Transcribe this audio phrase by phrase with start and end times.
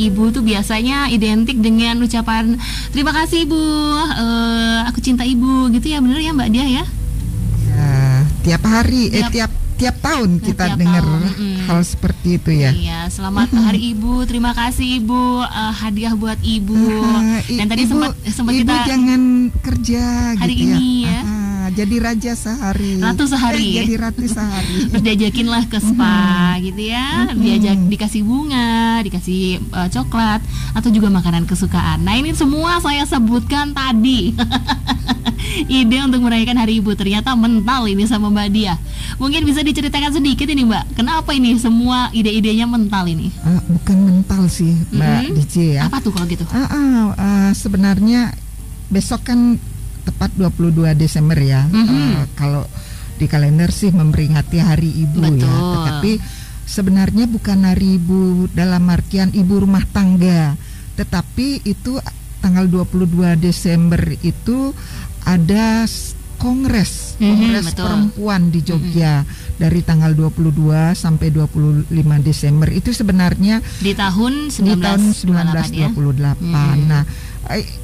[0.00, 2.56] ibu tuh biasanya identik dengan ucapan
[2.96, 3.60] terima kasih ibu,
[4.00, 6.84] uh, aku cinta ibu gitu ya bener ya Mbak Dia ya?
[7.70, 11.00] Ya, tiap hari, tiap, eh tiap tiap tahun kita dengar
[11.64, 12.68] hal seperti itu ya.
[12.68, 14.28] Iya, selamat Hari Ibu.
[14.28, 16.76] Terima kasih Ibu uh, hadiah buat Ibu.
[17.00, 19.22] Uh, Dan tadi ibu, sempat sempat ibu kita jangan
[19.64, 20.04] kerja
[20.36, 20.99] hari gitu ini ya.
[21.72, 22.98] Jadi raja sehari.
[23.00, 23.78] Ratu sehari.
[23.78, 24.76] Eh, jadi ratu sehari.
[24.90, 27.30] Terus diajakin lah ke spa gitu ya.
[27.32, 30.42] Diajak dikasih bunga, dikasih uh, coklat
[30.76, 32.02] atau juga makanan kesukaan.
[32.02, 34.34] Nah, ini semua saya sebutkan tadi.
[35.80, 38.76] Ide untuk merayakan Hari Ibu ternyata mental ini sama Mbak Dia.
[39.16, 43.32] Mungkin bisa diceritakan sedikit ini Mbak, kenapa ini semua ide-idenya mental ini?
[43.42, 45.36] Uh, bukan mental sih Mbak mm -hmm.
[45.40, 45.82] DJ ya.
[45.88, 46.44] Apa tuh kalau gitu?
[46.48, 48.36] Uh, uh, uh, sebenarnya
[48.90, 49.56] besok kan
[50.10, 51.62] tepat 22 Desember ya.
[51.70, 52.08] Mm -hmm.
[52.18, 52.64] uh, kalau
[53.20, 55.30] di kalender sih memperingati Hari Ibu ya.
[55.30, 55.46] Betul.
[55.46, 55.60] ya.
[55.60, 56.12] Tetapi
[56.66, 60.58] sebenarnya bukan Hari Ibu dalam artian ibu rumah tangga,
[60.98, 62.00] tetapi itu
[62.40, 64.72] tanggal 22 Desember itu
[65.28, 65.84] ada
[66.40, 67.84] kongres mm-hmm, kongres betul.
[67.84, 69.60] perempuan di Jogja mm-hmm.
[69.60, 71.92] dari tanggal 22 sampai 25
[72.24, 75.76] Desember itu sebenarnya di tahun 19, di tahun 1928.
[75.76, 75.92] Ya?
[75.92, 76.80] Mm-hmm.
[76.88, 77.02] Nah,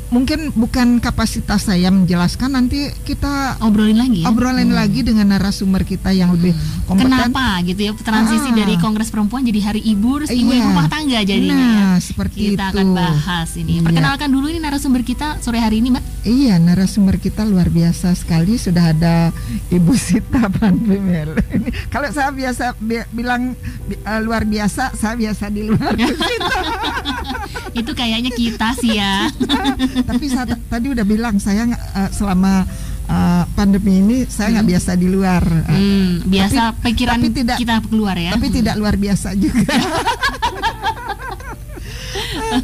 [0.07, 4.31] mungkin bukan kapasitas saya menjelaskan nanti kita obrolin lagi ya?
[4.31, 4.79] obrolin hmm.
[4.79, 6.87] lagi dengan narasumber kita yang lebih hmm.
[6.87, 8.55] kompeten kenapa gitu ya transisi ah.
[8.55, 10.63] dari Kongres Perempuan jadi Hari Ibu terus ibu iya.
[10.63, 12.79] rumah tangga jadinya nah, ya seperti kita itu.
[12.79, 13.83] akan bahas ini iya.
[13.83, 18.55] perkenalkan dulu ini narasumber kita sore hari ini mbak iya narasumber kita luar biasa sekali
[18.63, 19.35] sudah ada
[19.75, 21.35] Ibu Sita Panbemel
[21.95, 23.59] kalau saya biasa bi bilang
[23.91, 25.99] bi uh, luar biasa saya biasa di luar
[27.77, 29.29] itu kayaknya kita sih ya
[30.11, 32.65] tapi saya tadi udah bilang saya uh, selama
[33.11, 34.73] uh, pandemi ini saya nggak hmm.
[34.75, 35.43] biasa di luar.
[35.67, 38.31] Hmm, biasa tapi, pikiran tapi tidak, kita keluar ya.
[38.35, 38.57] Tapi hmm.
[38.63, 39.77] tidak luar biasa juga.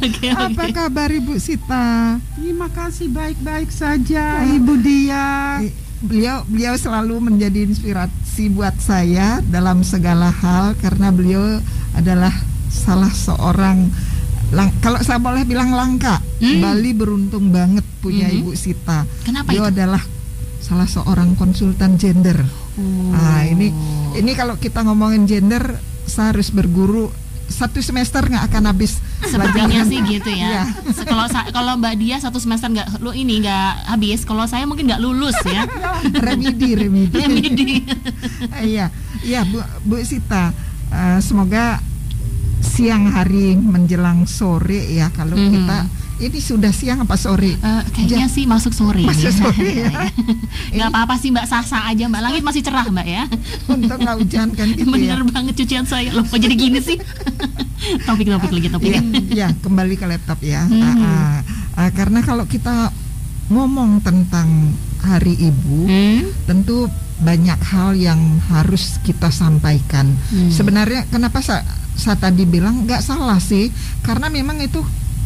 [0.03, 0.71] okay, Apa okay.
[0.73, 2.19] kabar Ibu Sita?
[2.37, 5.59] Terima kasih baik-baik saja Ibu Dia.
[6.03, 11.63] Beliau beliau selalu menjadi inspirasi buat saya dalam segala hal karena beliau
[11.95, 12.33] adalah
[12.67, 13.87] salah seorang
[14.53, 16.61] lang kalau saya boleh bilang langka hmm.
[16.61, 18.37] Bali beruntung banget punya hmm.
[18.39, 19.69] Ibu Sita Kenapa Dia itu?
[19.73, 20.03] adalah
[20.63, 22.39] salah seorang konsultan gender
[22.79, 23.11] oh.
[23.11, 23.73] nah ini
[24.15, 25.75] ini kalau kita ngomongin gender
[26.07, 27.11] saya harus berguru
[27.53, 30.65] satu semester nggak akan habis sepertinya sih gitu ya.
[31.05, 35.01] kalau kalau Mbak Dia satu semester nggak lu ini nggak habis, kalau saya mungkin nggak
[35.03, 35.67] lulus ya.
[36.25, 37.13] remedi, remedi.
[37.13, 37.71] remedi.
[38.73, 38.89] Iya,
[39.23, 40.51] iya Bu Bu Sita,
[40.89, 41.79] uh, semoga
[42.63, 45.53] siang hari menjelang sore ya kalau mm -hmm.
[45.53, 45.79] kita
[46.23, 47.57] ini sudah siang apa sore?
[47.59, 49.03] Uh, kayaknya ja sih masuk sore.
[49.03, 49.33] Masuk ya.
[49.33, 49.91] sore ya.
[50.71, 52.21] Gak apa-apa sih Mbak sasa aja Mbak.
[52.21, 53.23] Langit masih cerah Mbak ya.
[53.67, 55.25] Untuk nggak hujan kan gitu Bener ya.
[55.25, 56.13] banget cucian saya.
[56.13, 56.95] Loh kok jadi gini sih?
[58.07, 58.91] Topik-topik lagi topik.
[58.93, 60.63] Ya, ya kembali ke laptop ya.
[60.63, 60.79] Hmm.
[60.79, 61.35] Uh, uh,
[61.81, 62.93] uh, karena kalau kita
[63.51, 64.71] ngomong tentang
[65.03, 66.47] Hari Ibu, hmm?
[66.47, 66.87] tentu
[67.19, 70.15] banyak hal yang harus kita sampaikan.
[70.31, 70.47] Hmm.
[70.47, 73.69] Sebenarnya kenapa saya saya tadi bilang nggak salah sih
[74.01, 74.81] karena memang itu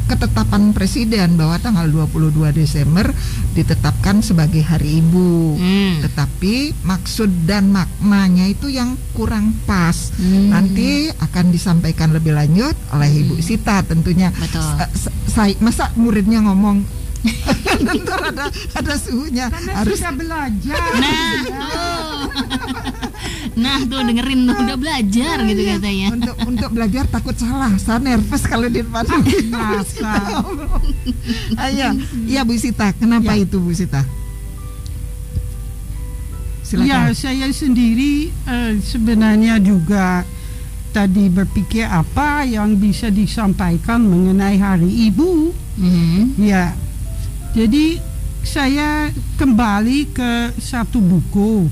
[0.07, 3.11] ketetapan presiden bahwa tanggal 22 Desember
[3.51, 5.59] ditetapkan sebagai hari ibu.
[5.59, 6.00] Hmm.
[6.00, 10.16] Tetapi maksud dan maknanya itu yang kurang pas.
[10.16, 10.55] Hmm.
[10.55, 13.44] Nanti akan disampaikan lebih lanjut oleh Ibu hmm.
[13.44, 14.31] Sita tentunya.
[14.31, 14.63] Betul.
[15.28, 16.81] Saya masa muridnya ngomong
[17.91, 18.47] tentu ada
[18.78, 20.79] ada suhunya Karena harus sudah belajar.
[20.95, 21.35] Nah.
[23.57, 25.73] Nah tuh dengerin tuh udah belajar gitu iya.
[25.81, 26.07] katanya.
[26.13, 29.01] Untuk untuk belajar takut salah, saya nervous kalau di depan.
[29.50, 30.13] Masa.
[31.66, 31.97] Ayo,
[32.29, 33.50] iya Bu Sita, kenapa ya.
[33.50, 34.06] itu Bu Sita?
[36.62, 36.85] Silakan.
[36.85, 40.22] Ya saya sendiri uh, sebenarnya juga
[40.94, 45.31] tadi berpikir apa yang bisa disampaikan mengenai Hari Ibu.
[45.78, 46.22] Mm -hmm.
[46.41, 46.73] Ya,
[47.57, 47.97] jadi
[48.46, 49.09] saya
[49.41, 50.31] kembali ke
[50.62, 51.67] satu buku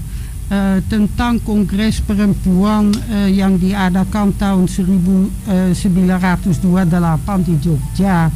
[0.51, 8.29] uh, tentang Kongres Perempuan uh, yang diadakan tahun 1928 eh, di Jogja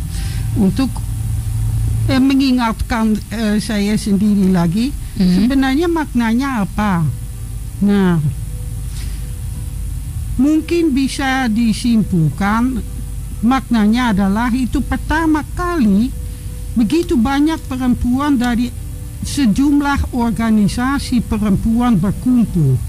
[0.58, 0.90] untuk
[2.10, 5.34] uh, mengingatkan uh, saya sendiri lagi mm-hmm.
[5.36, 7.06] sebenarnya maknanya apa.
[7.80, 8.20] Nah,
[10.40, 12.80] mungkin bisa disimpulkan
[13.40, 16.12] maknanya adalah itu pertama kali
[16.76, 18.72] begitu banyak perempuan dari
[19.30, 22.82] sejumlah organisasi perempuan berkumpul.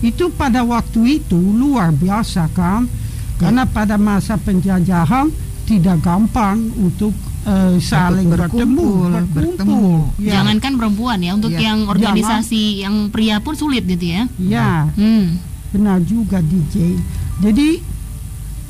[0.00, 2.88] Itu pada waktu itu luar biasa kan?
[3.36, 5.28] Karena pada masa penjajahan
[5.68, 7.12] tidak gampang untuk
[7.46, 9.28] uh, saling bertemu, bertemu.
[9.30, 9.84] bertemu.
[10.18, 10.40] Ya.
[10.40, 11.70] Jangankan perempuan ya, untuk ya.
[11.70, 12.82] yang organisasi Jangan.
[12.82, 14.22] yang pria pun sulit gitu ya.
[14.38, 15.38] Ya, hmm.
[15.74, 16.98] benar juga DJ.
[17.42, 17.82] Jadi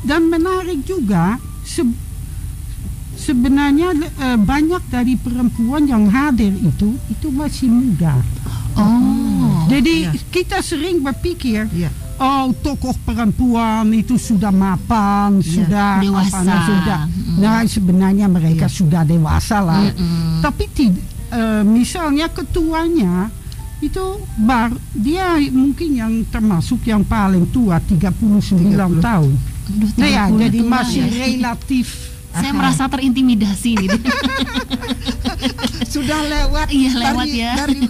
[0.03, 1.81] dan menarik juga se
[3.23, 8.19] sebenarnya uh, banyak dari perempuan yang hadir itu itu masih muda.
[8.75, 9.63] Oh.
[9.71, 10.27] Jadi yeah.
[10.27, 11.93] kita sering berpikir, yeah.
[12.19, 15.47] oh tokoh perempuan itu sudah mapan, yeah.
[15.47, 16.35] sudah dewasa.
[16.35, 17.01] Apa, nah, sudah.
[17.07, 17.35] Mm.
[17.39, 18.75] Nah sebenarnya mereka yeah.
[18.75, 19.87] sudah dewasa lah.
[19.87, 20.37] Mm -mm.
[20.43, 20.65] Tapi
[21.31, 23.31] uh, misalnya ketuanya
[23.83, 24.03] itu
[24.39, 28.19] bar dia mungkin yang termasuk yang paling tua 39
[28.75, 28.99] 30.
[28.99, 29.33] tahun.
[29.63, 31.15] Aduh, nah ya, jadi masih ya.
[31.23, 32.57] relatif saya Aha.
[32.57, 33.89] merasa terintimidasi nih.
[35.93, 37.81] sudah lewat iya lewat dari, ya dari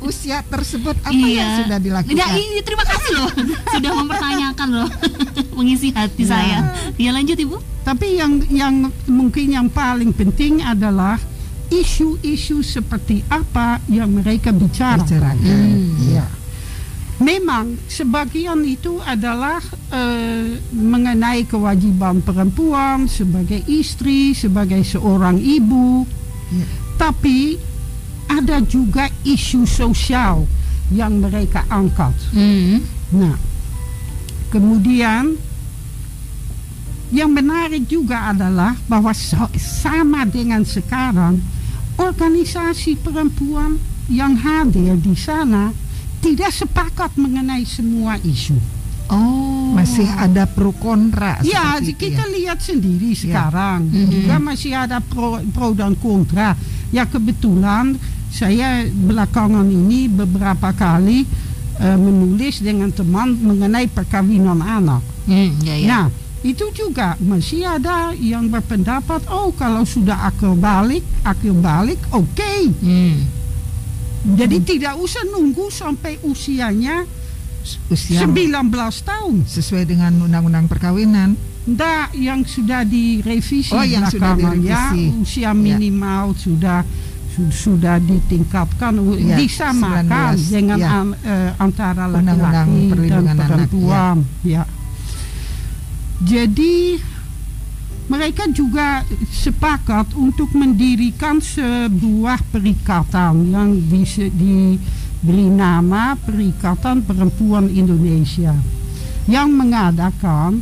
[0.00, 1.36] usia tersebut apa iya.
[1.36, 2.16] yang sudah dilakukan?
[2.16, 3.32] Nah, ini terima kasih loh
[3.76, 4.90] sudah mempertanyakan loh
[5.60, 6.28] mengisi hati ya.
[6.32, 6.58] saya.
[6.96, 7.60] Ya lanjut ibu.
[7.84, 11.20] Tapi yang yang mungkin yang paling penting adalah
[11.68, 15.36] isu-isu seperti apa yang mereka bicarakan.
[15.36, 15.92] Hmm.
[16.08, 16.24] Ya
[17.22, 19.62] memang sebagian itu adalah
[19.94, 26.02] uh, mengenai kewajiban perempuan sebagai istri, sebagai seorang ibu.
[26.52, 26.66] Ya.
[26.98, 27.56] Tapi
[28.26, 30.44] ada juga isu sosial
[30.92, 32.12] yang mereka angkat.
[32.34, 32.82] Mm.
[33.16, 33.36] Nah,
[34.52, 35.36] kemudian
[37.12, 39.12] yang menarik juga adalah bahwa
[39.56, 41.40] sama dengan sekarang
[42.00, 43.76] organisasi perempuan
[44.08, 45.76] yang hadir di sana
[46.22, 48.54] tidak sepakat mengenai semua isu.
[49.12, 51.42] Oh, masih ada pro kontra.
[51.44, 52.32] Ya, kita ya?
[52.32, 53.18] lihat sendiri ya.
[53.18, 54.08] sekarang mm -hmm.
[54.08, 56.56] juga masih ada pro, pro dan kontra.
[56.94, 57.98] Ya kebetulan
[58.32, 61.28] saya belakangan ini beberapa kali
[61.82, 65.04] uh, menulis dengan teman mengenai perkawinan anak.
[65.28, 65.88] Mm, ya, ya.
[65.90, 66.06] Nah,
[66.40, 72.32] itu juga masih ada yang berpendapat, oh kalau sudah akil balik, akil balik, oke.
[72.32, 72.72] Okay.
[72.80, 73.41] Mm
[74.22, 77.02] jadi tidak usah nunggu sampai usianya
[77.90, 78.70] usia 19
[79.06, 81.34] tahun sesuai dengan undang-undang perkawinan.
[81.62, 84.66] Tidak, yang sudah direvisi oh, yang sudah direvisi.
[84.66, 85.50] ya usia ya.
[85.54, 86.38] minimal ya.
[86.42, 86.80] sudah
[87.32, 90.90] sudah ditingkatkan ya, disamakan 19, dengan ya.
[90.90, 94.62] an, uh, antara laki-laki dan perempuan anak, ya.
[94.62, 94.64] ya.
[96.22, 96.98] Jadi
[98.12, 108.52] mereka juga sepakat untuk mendirikan sebuah perikatan yang bisa diberi nama Perikatan Perempuan Indonesia
[109.24, 110.60] yang mengadakan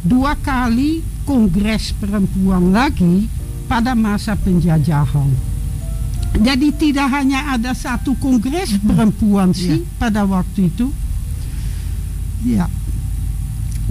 [0.00, 3.28] dua kali kongres perempuan lagi
[3.68, 5.28] pada masa penjajahan.
[6.32, 8.88] Jadi tidak hanya ada satu kongres mhm.
[8.88, 10.00] perempuan sih yeah.
[10.00, 10.88] pada waktu itu.
[12.48, 12.72] Ya.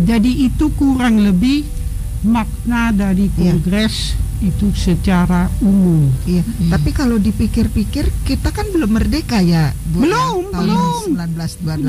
[0.01, 1.84] Jadi itu kurang lebih
[2.23, 3.51] makna dari iya.
[3.51, 4.49] kongres ya.
[4.53, 6.07] itu secara umum.
[6.23, 6.43] Iya.
[6.45, 6.71] Hmm.
[6.71, 10.05] Tapi kalau dipikir-pikir kita kan belum merdeka ya, Bu.
[10.05, 11.07] Belum, ya, tahun belum.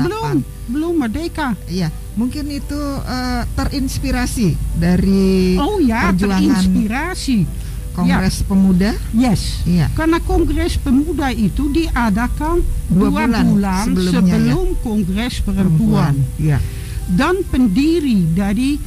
[0.01, 0.07] 1928.
[0.07, 0.35] Belum,
[0.67, 1.47] belum merdeka.
[1.69, 1.87] Iya,
[2.17, 7.67] mungkin itu uh, terinspirasi dari Oh ya, terinspirasi.
[7.97, 8.45] Kongres ya.
[8.45, 8.91] Pemuda?
[9.17, 9.41] Yes.
[9.65, 9.89] Iya.
[9.97, 12.61] Karena Kongres Pemuda itu diadakan
[12.93, 14.53] dua, dua bulan, bulan sebelum ya.
[14.85, 16.13] Kongres Perempuan.
[16.13, 16.15] perempuan.
[16.37, 16.61] Iya.
[17.07, 18.77] Dan pendiri dari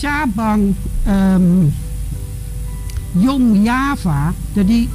[0.00, 0.72] cabang
[1.04, 1.68] um,
[3.20, 4.88] Young Java, jadi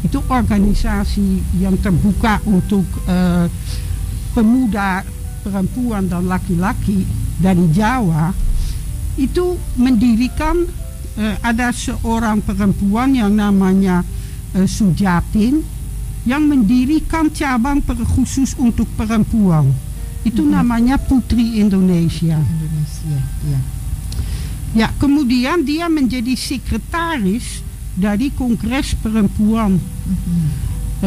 [0.00, 3.44] itu organisasi yang terbuka untuk uh,
[4.32, 5.04] pemuda,
[5.44, 7.04] perempuan dan laki-laki
[7.36, 8.32] dari Jawa,
[9.20, 10.64] itu mendirikan
[11.20, 14.00] uh, ada seorang perempuan yang namanya
[14.56, 15.60] uh, Sujatin
[16.24, 17.84] yang mendirikan cabang
[18.16, 19.68] khusus untuk perempuan.
[20.24, 20.56] Itu mm -hmm.
[20.56, 22.40] namanya Putri Indonesia.
[22.40, 23.60] Indonesia, ya.
[24.74, 27.62] Ya, kemudian dia menjadi sekretaris
[27.94, 30.46] dari Kongres Perempuan mm-hmm.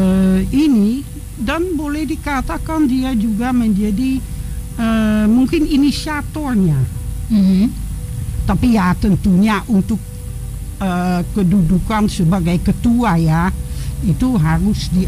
[0.00, 1.04] uh, ini
[1.36, 4.24] dan boleh dikatakan dia juga menjadi
[4.80, 6.80] uh, mungkin inisiatornya.
[7.28, 7.64] Mm-hmm.
[8.48, 10.00] Tapi ya tentunya untuk
[10.80, 13.52] uh, kedudukan sebagai ketua ya
[14.00, 15.04] itu harus di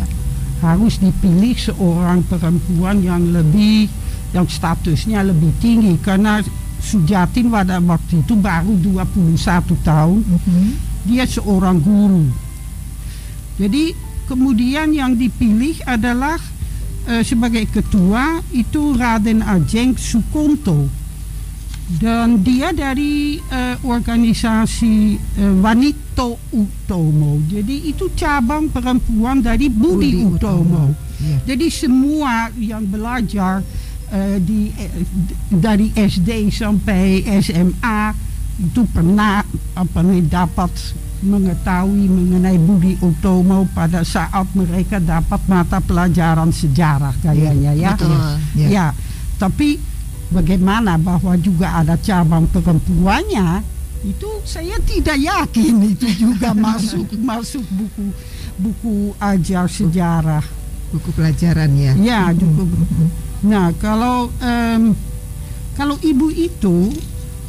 [0.61, 3.89] harus dipilih seorang perempuan yang lebih
[4.37, 6.45] yang statusnya lebih tinggi karena
[6.81, 9.37] Sujatin pada waktu itu baru 21
[9.85, 10.21] tahun.
[10.25, 10.69] Mm -hmm.
[11.07, 12.27] Dia seorang guru.
[13.61, 13.93] Jadi
[14.25, 16.41] kemudian yang dipilih adalah
[17.11, 20.89] uh, sebagai ketua itu Raden Ajeng Sukonto.
[21.91, 27.43] Dan dia dari uh, organisasi uh, Wanito Utomo.
[27.51, 30.95] Jadi itu cabang perempuan dari Budi, Budi Utomo.
[30.95, 31.19] Utomo.
[31.21, 31.41] Yeah.
[31.53, 33.61] Jadi semua yang belajar
[34.13, 35.03] uh, di, uh,
[35.49, 38.01] dari SD sampai SMA
[38.61, 39.41] itu pernah
[39.73, 40.71] apa nih dapat
[41.21, 47.93] mengetahui mengenai Budi Utomo pada saat mereka dapat mata pelajaran sejarah kayaknya ya.
[47.97, 48.17] Betul.
[48.57, 48.69] Ya.
[48.69, 48.87] ya.
[49.37, 49.81] Tapi
[50.33, 53.65] bagaimana bahwa juga ada cabang perempuannya
[54.01, 58.05] itu saya tidak yakin itu juga masuk masuk buku
[58.57, 60.45] buku ajar sejarah
[60.89, 62.65] buku pelajaran ya ya buku
[63.41, 64.83] nah kalau um,
[65.75, 66.93] kalau ibu itu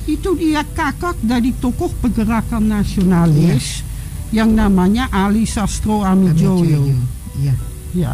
[0.07, 3.85] itu dia kakak dari tokoh pergerakan nasionalis
[4.31, 4.43] ya.
[4.43, 6.89] yang namanya Ali Sastro Amijoyo
[7.37, 7.55] ya
[7.91, 8.11] ya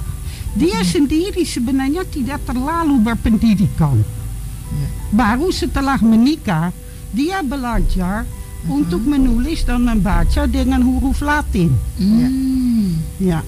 [0.57, 0.89] dia hmm.
[0.89, 4.01] sendiri sebenarnya tidak terlalu berpendidikan
[4.73, 4.89] ya.
[5.13, 6.73] baru setelah menikah
[7.13, 8.25] dia belajar
[8.67, 11.71] untuk menulis dan membaca dengan huruf Latin.
[12.01, 12.99] Mm.
[13.21, 13.39] Ya.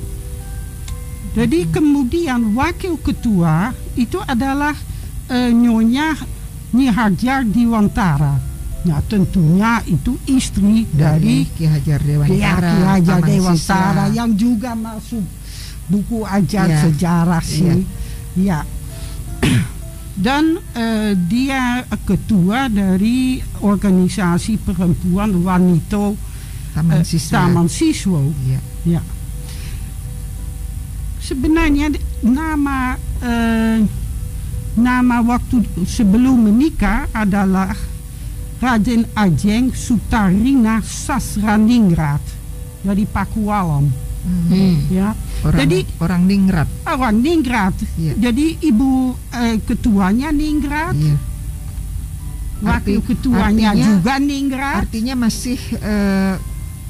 [1.38, 4.74] Jadi kemudian wakil ketua itu adalah
[5.30, 6.18] uh, Nyonya
[6.74, 8.36] Nyi Hajar Diwantara.
[8.80, 15.26] Nah tentunya itu istri dari Ki Hajar Dewantara, Ki Hajar Dewantara yang juga masuk
[15.90, 16.80] buku ajar ya.
[16.88, 17.84] sejarah sih.
[18.38, 18.62] Ya.
[18.64, 19.50] ya.
[20.26, 26.16] dan uh, dia ketua dari organisasi perempuan wanita
[26.76, 27.34] Taman Siswa.
[27.34, 28.22] Uh, Taman Siswa.
[28.48, 28.60] Ya.
[28.88, 29.02] ya.
[31.30, 31.94] Sebenarnya
[32.26, 33.78] nama uh,
[34.74, 37.78] nama waktu sebelum menikah adalah
[38.58, 42.20] Raden Ajeng Sutarina Sasraningrat
[42.82, 44.10] dari Pakualam.
[44.20, 44.76] Hmm.
[44.92, 45.16] Ya.
[45.48, 46.68] Orang, Jadi orang Ningrat.
[46.84, 47.76] Orang Ningrat.
[47.96, 48.14] Ya.
[48.20, 50.98] Jadi ibu eh, ketuanya Ningrat.
[50.98, 51.16] Ya.
[52.60, 54.78] Wakil Arti, ketuanya artinya, juga Ningrat.
[54.84, 56.36] Artinya masih eh,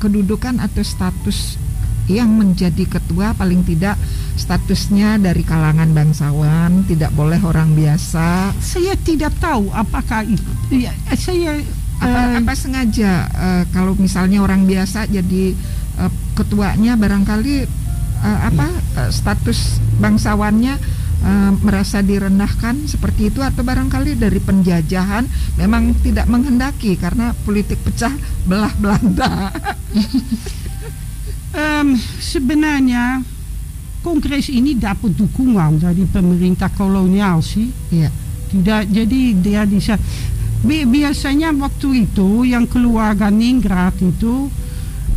[0.01, 1.61] kedudukan atau status
[2.09, 3.93] yang menjadi ketua paling tidak
[4.39, 8.55] statusnya dari kalangan bangsawan, tidak boleh orang biasa.
[8.63, 10.47] Saya tidak tahu apakah itu.
[10.71, 11.59] Ya, saya
[11.99, 15.51] apa, uh, apa sengaja uh, kalau misalnya orang biasa jadi
[15.99, 17.67] uh, ketuanya barangkali
[18.23, 18.67] uh, apa
[19.03, 20.79] uh, status bangsawannya
[21.23, 25.27] uh, merasa direndahkan seperti itu atau barangkali dari penjajahan
[25.59, 28.15] memang tidak menghendaki karena politik pecah
[28.47, 29.51] belah Belanda.
[31.51, 33.23] um, sebenarnya
[33.99, 37.69] kongres ini dapat dukungan dari pemerintah kolonial sih.
[37.91, 38.09] Iya.
[38.49, 39.99] Tidak jadi dia bisa
[40.65, 44.51] biasanya waktu itu yang keluarga Ningrat itu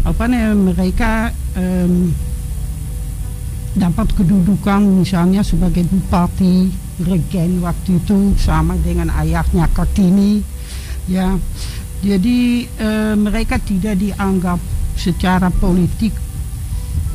[0.03, 2.11] apa nih mereka um,
[3.73, 6.69] dapat kedudukan misalnya sebagai bupati
[7.03, 10.45] regen waktu itu sama dengan ayahnya Kartini
[11.09, 11.35] ya
[12.05, 12.39] jadi
[12.83, 14.59] uh, mereka tidak dianggap
[14.99, 16.13] secara politik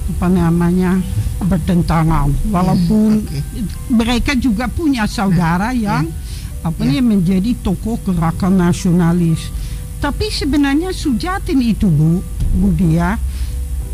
[0.07, 0.97] apa namanya
[1.43, 3.43] bertentangan walaupun okay.
[3.91, 6.67] mereka juga punya saudara yang yeah.
[6.67, 7.03] apa yeah.
[7.03, 9.51] menjadi tokoh gerakan nasionalis
[9.97, 12.23] tapi sebenarnya Sujatin itu Bu
[12.57, 13.19] Budia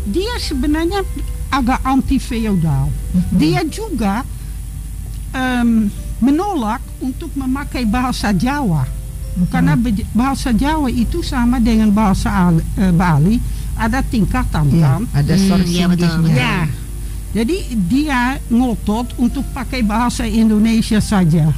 [0.04, 1.00] dia sebenarnya
[1.48, 2.90] agak anti feodal.
[2.90, 3.36] Mm-hmm.
[3.38, 4.26] Dia juga
[5.32, 5.88] um,
[6.20, 9.48] menolak untuk memakai bahasa Jawa mm-hmm.
[9.48, 9.74] karena
[10.12, 13.38] bahasa Jawa itu sama dengan bahasa Al, uh, Bali
[13.74, 15.02] ada tingkatan ya, kan?
[15.12, 16.30] Ada hmm, ya, betul.
[16.30, 16.56] Ya.
[17.34, 17.56] Jadi
[17.90, 21.50] dia ngotot untuk pakai bahasa Indonesia saja.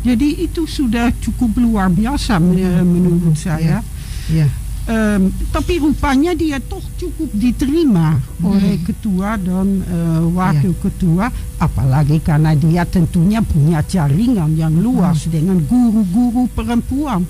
[0.00, 2.84] Jadi itu sudah cukup luar biasa hmm.
[2.88, 3.84] menurut saya.
[4.32, 4.46] Ya.
[4.46, 4.48] Ya
[4.90, 8.44] um, tapi rupanya dia toh cukup diterima hmm.
[8.46, 10.82] oleh ketua dan uh, wakil yeah.
[10.82, 11.26] ketua
[11.60, 15.30] apalagi karena dia tentunya punya jaringan yang luas hmm.
[15.30, 17.22] dengan guru-guru perempuan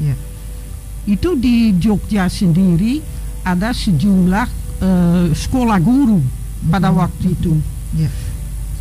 [0.00, 0.18] yeah.
[1.04, 3.02] itu di Jogja sendiri
[3.44, 4.46] ada sejumlah
[4.80, 6.20] uh, sekolah guru
[6.72, 6.98] pada hmm.
[6.98, 7.52] waktu itu
[7.94, 8.12] yeah.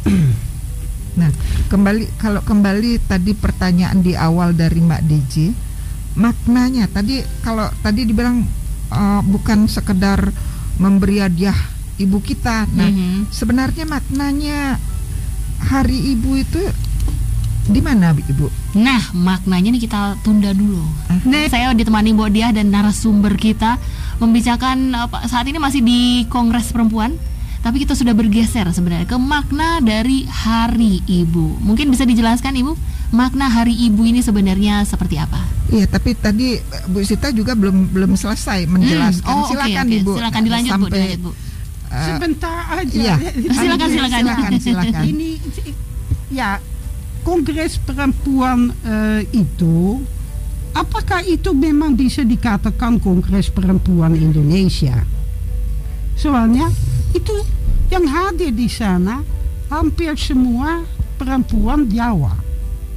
[1.20, 1.30] nah
[1.70, 5.36] kembali kalau kembali tadi pertanyaan di awal dari Mbak DJ
[6.18, 8.42] maknanya tadi kalau tadi dibilang
[8.90, 10.34] uh, bukan sekedar
[10.78, 11.58] memberi hadiah
[12.02, 12.66] ibu kita.
[12.74, 13.20] Nah, mm -hmm.
[13.30, 14.60] sebenarnya maknanya
[15.64, 16.62] Hari Ibu itu
[17.64, 18.76] di mana Ibu?
[18.76, 20.84] Nah, maknanya nih kita tunda dulu.
[21.08, 21.48] Uh -huh.
[21.48, 23.80] saya ditemani Mbak Diah dan narasumber kita
[24.24, 27.20] membicarakan uh, saat ini masih di Kongres Perempuan
[27.64, 31.64] tapi kita sudah bergeser sebenarnya ke makna dari Hari Ibu.
[31.64, 32.76] Mungkin bisa dijelaskan Ibu,
[33.16, 35.40] makna Hari Ibu ini sebenarnya seperti apa?
[35.72, 36.60] Iya, tapi tadi
[36.92, 39.24] Bu Sita juga belum belum selesai menjelaskan.
[39.24, 39.40] Hmm.
[39.40, 40.04] Oh, silakan okay, okay.
[40.04, 40.12] Ibu.
[40.20, 41.32] Silakan dilanjut sampai, Bu, dilanjut, Bu.
[41.32, 41.38] Uh,
[42.04, 43.00] Sebentar aja.
[43.00, 43.16] Iya.
[43.32, 44.22] silakan, silakan.
[44.28, 45.04] Silakan, silakan.
[45.08, 45.30] ini
[46.36, 46.60] ya
[47.24, 50.04] Kongres Perempuan uh, itu
[50.74, 55.06] apakah itu memang bisa dikatakan Kongres Perempuan Indonesia?
[56.14, 56.70] Soalnya
[57.14, 57.34] itu
[57.90, 59.22] yang hadir di sana
[59.70, 60.86] hampir semua
[61.18, 62.34] perempuan Jawa.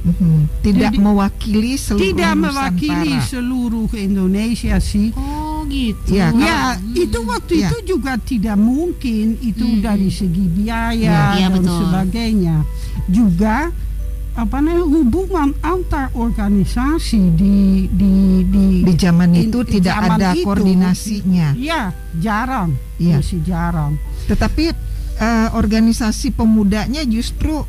[0.07, 0.37] Mm-hmm.
[0.63, 5.11] Tidak Jadi, mewakili seluruh Tidak mewakili seluruh Indonesia sih.
[5.17, 6.15] Oh gitu.
[6.15, 6.95] Ya, ya hmm.
[6.95, 7.67] itu waktu ya.
[7.67, 9.83] itu juga tidak mungkin itu hmm.
[9.83, 11.77] dari segi biaya ya, ya, dan betul.
[11.83, 12.57] sebagainya.
[13.11, 13.55] Juga
[14.37, 20.45] apa namanya hubungan antar organisasi di di di di zaman itu tidak zaman ada itu,
[20.45, 21.57] koordinasinya.
[21.57, 21.89] Ya,
[22.21, 22.77] jarang.
[23.01, 23.17] Iya.
[23.17, 23.97] Masih jarang.
[24.29, 24.77] Tetapi
[25.17, 27.65] uh, organisasi pemudanya justru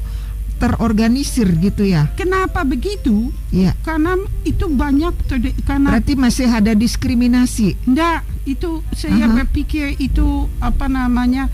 [0.61, 2.13] terorganisir gitu ya.
[2.19, 3.33] Kenapa begitu?
[3.49, 3.73] Iya.
[3.81, 7.81] Karena itu banyak terde- karena Berarti masih ada diskriminasi.
[7.89, 9.41] Enggak, itu saya Aha.
[9.41, 11.49] berpikir itu apa namanya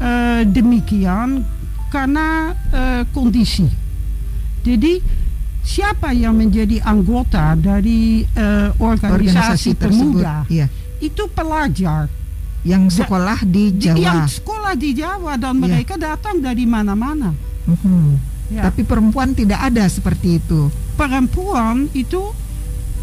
[0.00, 1.44] eh, demikian
[1.92, 3.81] karena eh, kondisi.
[4.62, 5.02] Jadi
[5.60, 10.22] siapa yang menjadi anggota dari eh, organisasi, tersebut.
[10.22, 10.66] pemuda Iya.
[10.98, 12.06] itu pelajar
[12.62, 13.98] Yang sekolah di Jawa.
[13.98, 15.60] yang sekolah di Jawa dan Iya.
[15.60, 17.34] mereka datang dari mana-mana.
[17.66, 18.30] Mhm.
[18.52, 18.68] Ya.
[18.68, 20.70] Tapi perempuan tidak ada seperti itu.
[20.92, 22.20] perempuan itu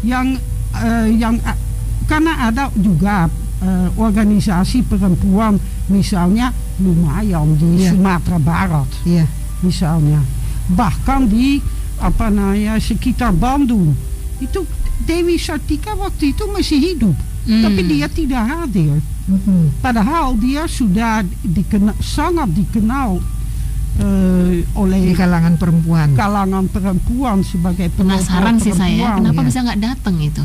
[0.00, 0.38] yang
[0.72, 1.58] eh, yang eh,
[2.06, 3.26] karena ada juga
[3.60, 7.92] eh, organisasi perempuan misalnya lumayan di Iya.
[7.92, 9.26] Sumatera Barat Iya.
[9.60, 10.22] misalnya
[10.70, 11.58] bahkan di
[11.98, 13.92] apa namanya sekitar Bandung
[14.38, 14.64] itu
[15.00, 17.64] Dewi Sartika waktu itu masih hidup Hmm.
[17.64, 19.80] tapi dia tidak hadir Mhm.
[19.80, 23.16] padahal dia sudah dikenal, sangat dikenal
[23.96, 26.12] eh, oleh Di kalangan perempuan.
[26.14, 29.46] kalangan perempuan sebagai Penasaran sih saya, kenapa Iya.
[29.46, 30.40] bisa nggak datang itu?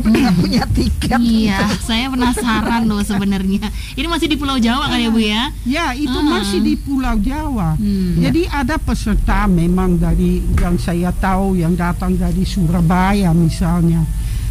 [0.00, 1.18] Nggak punya tiket.
[1.18, 3.68] Iya, saya penasaran loh sebenarnya.
[3.94, 5.42] Ini masih di Pulau Jawa kan ya Bu ya?
[5.64, 6.26] Ya, itu Ah.
[6.38, 7.74] masih di Pulau Jawa.
[7.76, 8.18] Hmm.
[8.18, 14.02] Jadi ada peserta memang dari yang saya tahu yang datang dari Surabaya misalnya.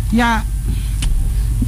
[0.10, 0.42] Ya,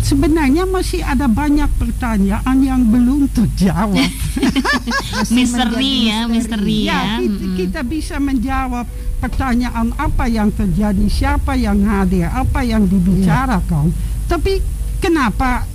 [0.02, 3.96] sebenarnya masih ada banyak pertanyaan yang belum terjawab.
[5.36, 7.16] Misteri ya, misteri ya, ya.
[7.22, 7.56] kita, Mm-mm.
[7.58, 8.86] kita bisa menjawab
[9.22, 13.94] pertanyaan apa yang terjadi, siapa yang hadir, apa yang dibicarakan.
[14.26, 14.58] Tapi
[14.98, 15.70] kenapa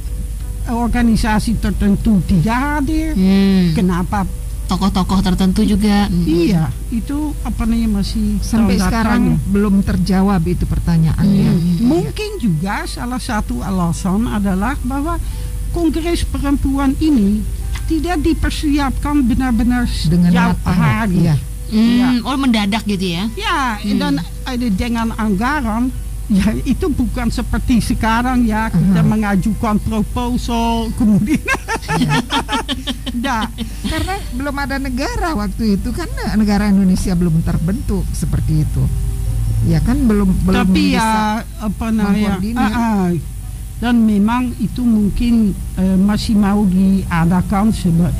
[0.66, 3.14] organisasi tertentu tidak hadir?
[3.14, 3.70] Hmm.
[3.78, 4.26] Kenapa?
[4.66, 6.10] Tokoh-tokoh tertentu juga.
[6.10, 6.26] Mm.
[6.26, 11.50] Iya, itu apa namanya masih Sampai sekarang belum terjawab itu pertanyaannya.
[11.54, 11.86] Hmm.
[11.86, 15.22] Mungkin juga salah satu alasan adalah bahwa
[15.70, 17.46] Kongres Perempuan ini
[17.86, 20.74] tidak dipersiapkan benar-benar Dengan matang.
[20.74, 21.30] hari.
[21.30, 21.38] Iya.
[21.66, 22.08] Hmm, Ya.
[22.22, 23.24] Oh mendadak gitu ya?
[23.34, 23.98] Ya, Hmm.
[23.98, 25.90] dan ada dengan anggaran
[26.26, 29.06] ya itu bukan seperti sekarang ya kita Aha.
[29.06, 31.38] mengajukan proposal kemudian
[33.16, 33.46] Nggak.
[33.84, 38.82] Karena belum ada negara waktu itu kan negara Indonesia belum terbentuk seperti itu.
[39.66, 41.02] Ya kan belum belum tapi bisa.
[41.02, 41.10] ya
[41.60, 43.04] apa namanya ah, ah.
[43.78, 48.14] dan memang itu mungkin eh, masih mau diadakan seba-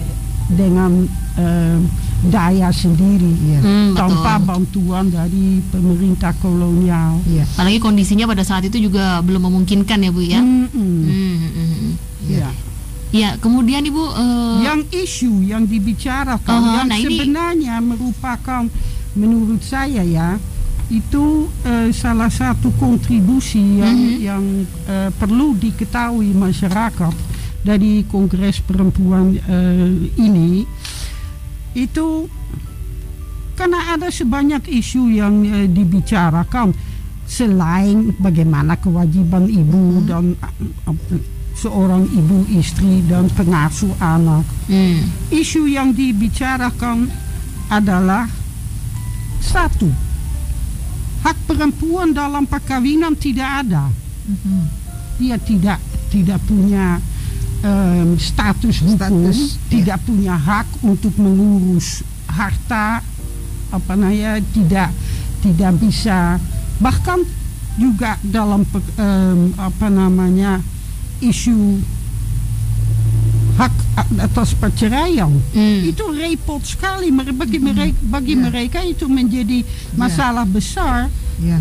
[0.48, 1.06] dengan
[1.36, 1.78] eh,
[2.22, 3.60] daya sendiri Iya.
[3.60, 4.46] Hmm, tanpa betul.
[4.48, 7.20] bantuan dari pemerintah kolonial.
[7.24, 7.44] Iya.
[7.46, 10.40] Apalagi kondisinya pada saat itu juga belum memungkinkan ya Bu ya?
[10.40, 10.70] Mm-mm.
[10.72, 11.92] Hmm, hmm, hmm.
[12.26, 12.48] Ya.
[13.08, 18.66] Ya, kemudian Ibu eh, Yang isu yang dibicarakan Oh, yang nah ini- sebenarnya merupakan
[19.14, 20.36] menurut saya ya
[20.86, 24.16] itu eh, salah satu kontribusi yang Mhm.
[24.20, 24.42] yang
[24.86, 27.14] eh, perlu diketahui masyarakat
[27.62, 30.62] dari Kongres Perempuan eh, ini
[31.76, 32.24] itu
[33.56, 36.72] karena ada sebanyak isu yang eh, dibicarakan
[37.28, 40.52] selain bagaimana kewajiban ibu dan eh,
[40.88, 41.22] eh,
[41.56, 44.44] seorang ibu istri dan pengasuh anak.
[44.68, 47.08] Hmm, isu yang dibicarakan
[47.72, 48.28] adalah
[49.40, 49.88] satu
[51.24, 53.92] hak perempuan dalam perkawinan tidak ada.
[54.26, 54.62] Mhm.
[55.16, 55.80] dia tidak
[56.12, 57.00] tidak punya
[57.66, 58.94] em, status hukum
[59.26, 59.58] Status, ya.
[59.74, 63.02] tidak punya hak untuk mengurus harta
[63.74, 64.94] apa namanya tidak
[65.42, 66.38] tidak bisa
[66.78, 67.18] bahkan
[67.76, 68.62] juga dalam
[68.96, 70.62] em, apa namanya
[71.18, 71.80] isu
[73.56, 73.72] hak
[74.20, 75.88] atas perceraian hmm.
[75.88, 78.42] itu repot sekali bagi mereka bagi Ya.
[78.48, 79.64] mereka itu menjadi
[79.96, 81.60] masalah besar Ya.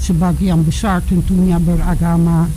[0.00, 2.48] sebagian besar tentunya beragama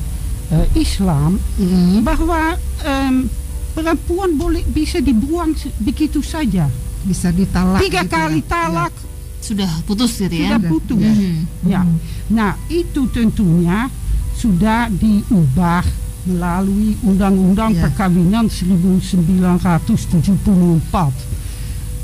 [0.74, 2.02] Islam Hmm.
[2.02, 3.30] bahwa em,
[3.72, 6.66] perempuan boleh bisa dibuang begitu saja
[7.04, 7.80] Bisa ditalak.
[7.80, 8.46] tiga gitu kali ya.
[8.48, 8.92] talak
[9.38, 10.50] Sudah putus gitu ya?
[10.50, 11.12] sudah putus ya.
[11.14, 11.46] Hmm.
[11.64, 11.96] ya Mhm.
[12.30, 13.88] nah itu tentunya
[14.34, 15.84] sudah diubah
[16.26, 17.80] melalui undang-undang Ya.
[17.84, 21.12] perkawinan 1974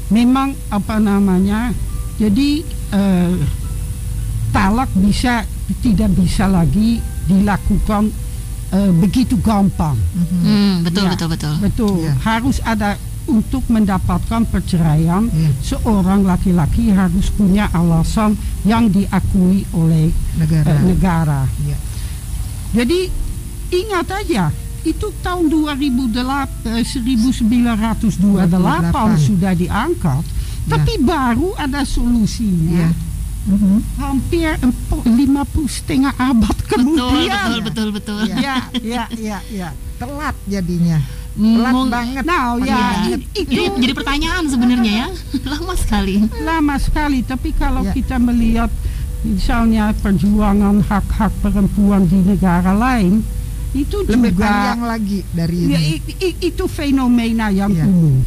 [0.09, 1.73] memang apa namanya
[2.15, 3.33] jadi eh,
[4.49, 5.43] talak bisa
[5.81, 8.11] tidak bisa lagi dilakukan
[8.73, 10.39] eh, begitu gampang Mhm.
[10.41, 11.09] Hmm, betul Ya.
[11.09, 11.53] betul betul.
[11.59, 12.13] betul Ya.
[12.19, 15.49] harus ada untuk mendapatkan perceraian Ya.
[15.63, 20.67] seorang laki-laki harus punya alasan yang diakui oleh Negara.
[20.67, 21.77] eh, negara Ya.
[22.73, 23.07] jadi
[23.71, 24.51] ingat aja
[24.83, 29.15] itu tahun 2008 eh, 1928 28.
[29.17, 30.23] sudah diangkat
[30.63, 32.91] tapi baru ada solusinya
[33.43, 33.51] Ya.
[33.51, 33.79] mm-hmm.
[33.97, 34.49] hampir
[35.03, 35.11] 50
[35.69, 37.27] setengah abad kemudian.
[37.27, 38.39] Betul, betul, betul, betul.
[38.39, 39.69] Ya, ya, ya, ya.
[39.95, 41.03] Telat jadinya.
[41.33, 42.23] Telat Mung- banget.
[42.23, 45.07] Nah, ya, Ya, itu ini jadi pertanyaan sebenarnya ya.
[45.51, 46.15] Lama sekali.
[46.39, 47.19] lama sekali.
[47.21, 47.91] Tapi kalau Ya.
[47.91, 48.71] kita melihat
[49.21, 53.23] misalnya perjuangan hak-hak perempuan di negara lain,
[53.71, 55.97] itu Lebih juga panjang lagi dari ya, ini.
[56.21, 57.83] i- itu fenomena yang Ya.
[57.83, 58.21] umum.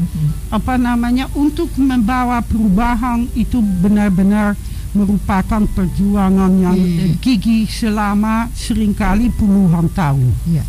[0.00, 0.28] Mhm.
[0.48, 4.56] Apa namanya untuk membawa perubahan itu benar-benar
[4.90, 6.98] merupakan perjuangan yang Hmm.
[6.98, 10.34] eh, gigih selama sering kali puluhan tahun.
[10.50, 10.64] Iya.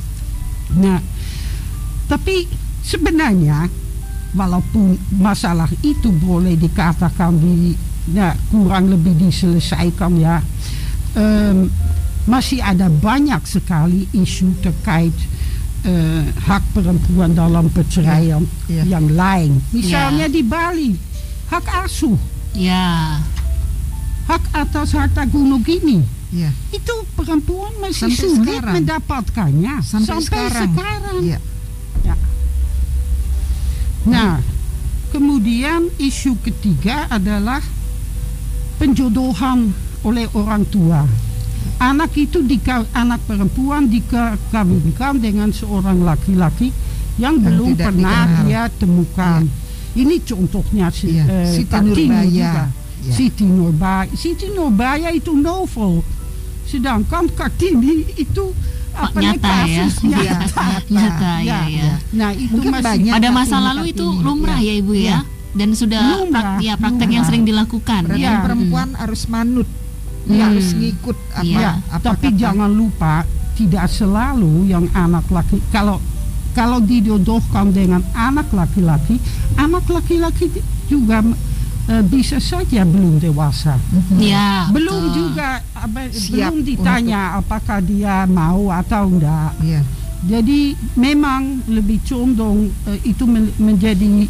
[0.77, 0.99] Nah,
[2.05, 2.45] tapi
[2.85, 3.65] sebenarnya
[4.31, 7.73] walaupun masalah itu boleh dikatakan di
[8.13, 10.37] ya, kurang lebih diselesaikan ya,
[11.17, 11.67] em,
[12.23, 15.13] masih ada banyak sekali isu terkait
[15.83, 18.83] eh, hak perempuan dalam perceraian Iya.
[18.85, 19.61] yang lain.
[19.71, 20.33] Misalnya Ya.
[20.33, 20.91] di Bali,
[21.47, 22.17] hak asuh,
[22.53, 23.17] Ya.
[24.25, 26.01] hak atas harta gunung gini.
[26.31, 26.51] Iya.
[26.71, 28.73] Itu perempuan masih Sampai sulit sekarang.
[28.79, 30.71] mendapatkannya Sampai, sekarang.
[30.71, 31.17] sekarang.
[31.23, 31.39] Iya.
[34.01, 34.41] Nah,
[35.13, 37.61] kemudian isu ketiga adalah
[38.81, 39.69] penjodohan
[40.01, 41.05] oleh orang tua.
[41.81, 46.69] Anak itu dika, anak perempuan dikawinkan dengan seorang laki-laki
[47.17, 48.45] yang Yang belum pernah dikenal.
[48.45, 49.41] dia temukan.
[49.91, 52.29] Ini contohnya si, Iya, eh, Siti Kartini Nurbaya.
[52.29, 52.63] juga.
[53.01, 53.11] Iya.
[53.11, 54.11] Siti Nurbaya.
[54.13, 56.05] Siti Nurbaya itu novel.
[56.63, 58.53] Sedangkan Kartini itu
[58.93, 59.83] apa nyata ya.
[59.83, 59.83] Iya,
[60.37, 60.65] nyata.
[60.87, 61.91] Nyata ya, ya.
[62.13, 63.11] Nah, itu Mungkin masih banyak.
[63.11, 65.01] Pada masa lalu itu lumrah ya Ibu ya.
[65.01, 65.19] Iya.
[65.51, 67.27] Dan sudah Lumrah, prak- ya praktek yang lumrah.
[67.27, 68.01] sering dilakukan.
[68.07, 68.39] Berarti Iya.
[68.39, 69.67] perempuan harus manut,
[70.31, 70.43] Hmm.
[70.47, 71.71] harus ngikut apa Iya.
[71.89, 72.39] apa tapi kata.
[72.39, 75.99] jangan lupa tidak selalu yang anak laki kalau
[76.51, 79.15] kalau dijodohkan dengan anak laki-laki,
[79.55, 80.51] anak laki-laki
[80.85, 81.23] juga
[81.87, 83.79] eh, bisa saja belum dewasa.
[84.19, 84.67] Ya.
[84.67, 85.15] belum betul.
[85.15, 89.55] juga apa, Siap belum ditanya apakah dia mau atau enggak.
[89.63, 89.79] Iya.
[90.21, 94.27] Jadi memang lebih condong eh, itu men- menjadi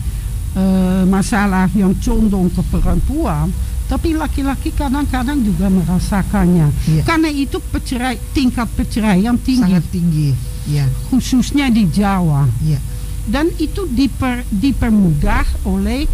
[0.54, 3.50] eh, masalah yang condong ke perempuan,
[3.92, 6.72] tapi laki-laki kadang-kadang juga merasakannya.
[6.88, 7.04] Iya.
[7.04, 10.32] Karena itu percerai, tingkat perceraian tinggi, Sangat tinggi.
[10.72, 10.88] Iya.
[11.12, 12.48] khususnya di Jawa.
[12.64, 12.80] Iya.
[13.28, 16.08] Dan itu diper, dipermudah oleh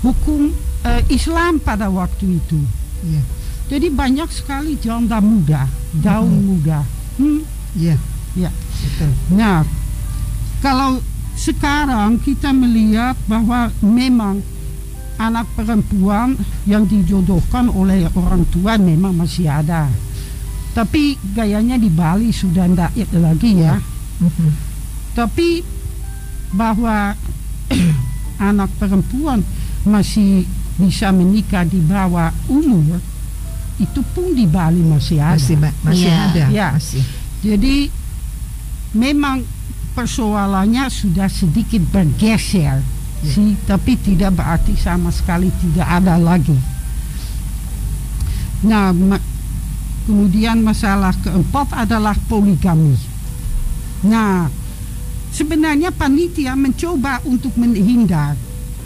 [0.00, 0.48] hukum
[0.88, 2.56] eh, Islam pada waktu itu.
[3.04, 3.22] Iya.
[3.68, 6.88] Jadi banyak sekali janda muda, daun muda.
[7.20, 7.44] Hmm,
[7.76, 8.00] Iya.
[8.32, 8.48] ya.
[8.80, 9.12] Betul.
[9.36, 9.60] Nah,
[10.64, 11.04] kalau
[11.36, 14.40] sekarang kita melihat bahwa memang
[15.16, 16.34] anak perempuan
[16.66, 19.86] yang dijodohkan oleh orang tua memang masih ada.
[20.74, 23.78] Tapi gayanya di Bali sudah tidak lagi ya.
[25.14, 25.62] Tapi
[26.50, 27.14] bahwa
[28.50, 29.42] anak perempuan
[29.86, 30.42] masih
[30.74, 32.98] bisa menikah di bawah umur
[33.78, 35.38] itu pun di Bali masih ada.
[35.38, 36.18] Masih masih Iya.
[36.30, 36.44] ada.
[36.50, 36.68] Iya.
[36.74, 37.02] Masih.
[37.42, 37.76] Jadi
[38.98, 39.42] memang
[39.94, 43.03] persoalannya sudah sedikit bergeser Ya.
[43.24, 46.54] Sih, tapi tidak berarti sama sekali tidak ada lagi.
[48.64, 49.20] Nah, ma-
[50.04, 52.96] kemudian masalah keempat adalah poligami.
[54.04, 54.48] Nah,
[55.30, 58.36] sebenarnya panitia mencoba untuk menghindar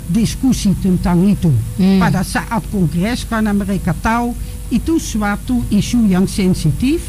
[0.09, 2.01] diskusi tentang itu Hmm.
[2.01, 4.33] pada saat kongres karena mereka tahu
[4.72, 7.05] itu suatu isu yang sensitif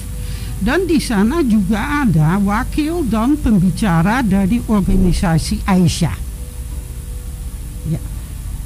[0.60, 6.29] dan di sana juga ada wakil dan pembicara dari organisasi Aisyah.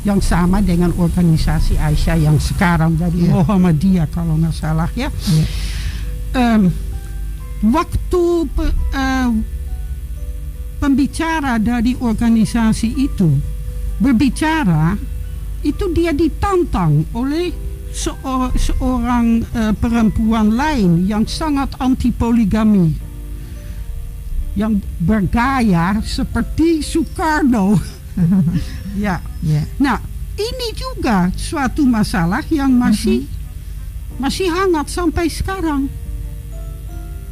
[0.04, 3.40] Ya, yang sama dengan organisasi Aisyah yang sekarang dari Ya.
[3.40, 5.08] Muhammadiyah kalau nggak salah ya.
[5.08, 5.46] Ya.
[6.36, 6.68] Em,
[7.64, 9.30] waktu pe- eh,
[10.78, 13.32] pembicara dari organisasi itu
[13.98, 15.00] berbicara
[15.64, 17.56] itu dia ditantang oleh
[17.90, 22.92] seo- seorang eh, perempuan lain yang sangat anti poligami
[24.54, 27.80] yang bergaya seperti Soekarno
[29.00, 29.68] ya Ya.
[29.76, 30.00] nah
[30.34, 33.28] ini juga suatu masalah yang masih
[34.16, 35.92] masih hangat sampai sekarang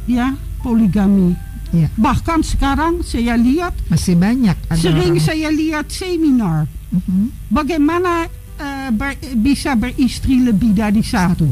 [0.04, 1.32] ya poligami
[1.72, 1.88] Ya.
[1.96, 5.24] bahkan sekarang saya lihat Masih banyak ada sering orang.
[5.24, 7.32] saya lihat seminar Mhm.
[7.48, 11.48] bagaimana eh, ber- bisa beristri lebih dari satu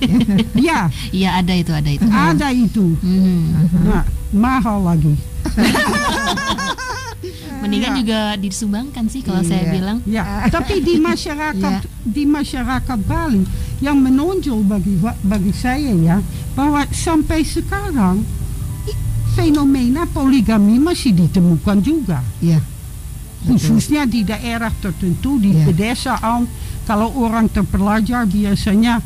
[0.68, 2.04] ya Iya ada itu ada itu.
[2.06, 3.56] ada itu Hmm.
[3.82, 5.16] nah mahal lagi
[7.64, 7.98] Mendingan Ya.
[7.98, 9.72] juga disumbangkan sih kalau saya Iya.
[9.72, 9.98] bilang.
[10.04, 10.22] ya
[10.54, 11.74] tapi di masyarakat
[12.04, 13.42] di masyarakat Bali
[13.80, 16.16] yang menonjol bagi bagi saya ya
[16.52, 18.20] bahwa sampai sekarang
[19.34, 22.60] fenomena poligami masih ditemukan juga Iya.
[23.44, 23.48] Betul.
[23.50, 25.64] khususnya di daerah tertentu di Ya.
[25.64, 26.46] pedesaan
[26.84, 29.00] kalau orang terpelajar biasanya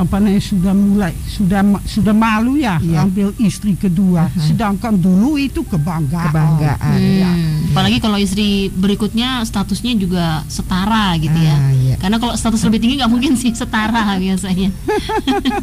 [0.00, 3.04] apa namanya sudah mulai sudah sudah malu ya yeah.
[3.04, 4.32] ambil istri kedua.
[4.32, 4.48] Uh-huh.
[4.48, 6.32] Sedangkan dulu itu kebanggaan.
[6.32, 6.96] Kebanggaan.
[6.96, 7.20] Hmm.
[7.20, 7.30] Ya.
[7.76, 11.56] Apalagi kalau istri berikutnya statusnya juga setara gitu ya.
[11.60, 11.98] Uh, yeah.
[12.00, 14.72] Karena kalau status lebih tinggi nggak mungkin sih setara biasanya.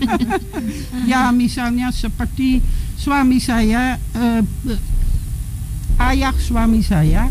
[1.10, 2.62] ya misalnya seperti
[2.94, 4.42] suami saya, uh,
[6.14, 7.26] ayah suami saya,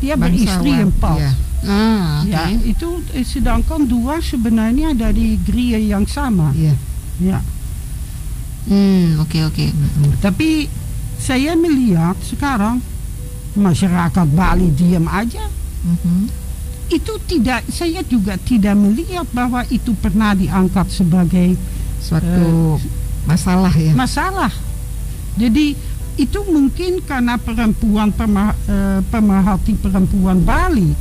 [0.00, 1.18] dia Bangsawan, beristri empat.
[1.20, 2.30] Yeah Ah, okay.
[2.30, 6.54] Ya, itu eh, sedangkan dua sebenarnya dari gereja yang sama.
[6.54, 6.74] Iya.
[7.18, 7.38] Ya.
[8.68, 9.64] Hmm, oke okay, oke.
[9.66, 9.68] Okay.
[10.22, 10.48] Tapi
[11.18, 12.78] saya melihat sekarang
[13.58, 15.42] masyarakat Bali diam aja.
[15.82, 16.20] Mm-hmm.
[16.88, 21.58] Itu tidak, saya juga tidak melihat bahwa itu pernah diangkat sebagai
[22.00, 22.80] suatu uh,
[23.28, 23.92] masalah ya.
[23.92, 24.52] Masalah.
[25.36, 25.76] Jadi
[26.18, 30.94] itu mungkin karena perempuan pemah, uh, pemerhati perempuan Bali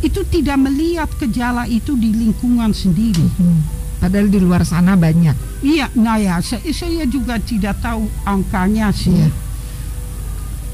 [0.00, 3.26] itu tidak melihat gejala itu di lingkungan sendiri.
[3.36, 3.60] Hmm.
[4.00, 5.36] Padahal di luar sana banyak.
[5.60, 9.12] Iya, nah ya saya, saya juga tidak tahu angkanya sih.
[9.12, 9.28] Iya.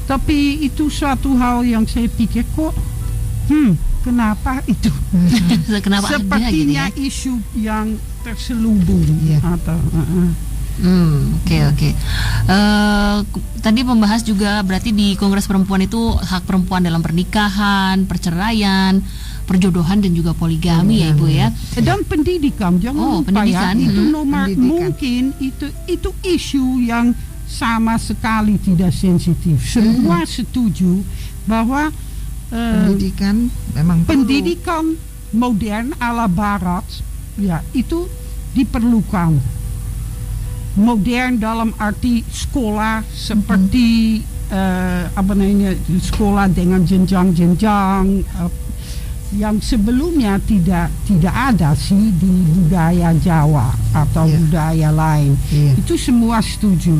[0.07, 2.71] Tapi itu suatu hal yang saya pikir kok,
[3.51, 3.75] hmm,
[4.07, 4.87] kenapa itu?
[5.85, 7.07] kenapa Sepertinya ada, gitu ya?
[7.11, 9.43] isu yang terselubung iya.
[9.43, 9.75] atau.
[9.91, 10.27] Uh -uh.
[10.77, 11.77] Hmm, oke okay, oke.
[11.77, 11.91] Okay.
[12.45, 13.17] Uh, eh,
[13.65, 19.01] tadi membahas juga berarti di Kongres Perempuan itu hak perempuan dalam pernikahan, perceraian,
[19.49, 21.47] perjodohan dan juga poligami ya Ibu ya.
[21.81, 23.73] Dan pendidikan jangan oh, lupa ya, pendidikan.
[23.73, 24.67] ya itu nomor pendidikan.
[24.69, 27.07] mungkin itu itu isu yang
[27.49, 29.57] sama sekali tidak sensitif.
[29.65, 30.29] Semua hmm.
[30.29, 31.01] setuju
[31.49, 31.89] bahwa
[32.53, 35.33] uh, pendidikan memang pendidikan perlu.
[35.33, 36.85] modern ala barat
[37.39, 38.05] ya itu
[38.53, 39.56] diperlukan
[40.77, 44.21] modern dalam arti sekolah seperti
[44.53, 48.05] uh, apa namanya sekolah dengan jenjang-jenjang
[48.37, 48.51] uh,
[49.35, 54.39] yang sebelumnya tidak tidak ada sih di budaya Jawa atau yeah.
[54.39, 55.75] budaya lain yeah.
[55.75, 56.95] itu semua setuju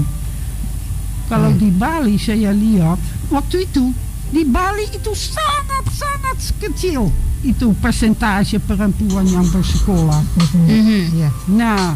[1.32, 1.62] kalau yeah.
[1.62, 3.00] di Bali saya lihat
[3.32, 3.96] waktu itu
[4.28, 7.08] di Bali itu sangat sangat kecil
[7.48, 10.66] itu persentase perempuan yang bersekolah mm-hmm.
[10.68, 11.02] Mm-hmm.
[11.16, 11.34] Yeah.
[11.48, 11.96] nah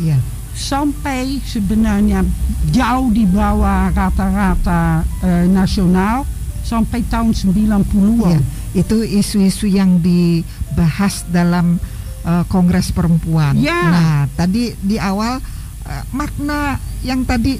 [0.00, 0.22] yeah
[0.60, 2.20] sampai sebenarnya
[2.68, 6.28] jauh di bawah rata-rata uh, nasional
[6.60, 8.36] sampai tahun 90-an.
[8.36, 8.40] Ya,
[8.76, 11.80] itu isu-isu yang dibahas dalam
[12.28, 13.56] uh, Kongres Perempuan.
[13.56, 13.80] Ya.
[13.88, 15.40] Nah, tadi di awal
[15.88, 17.56] uh, makna yang tadi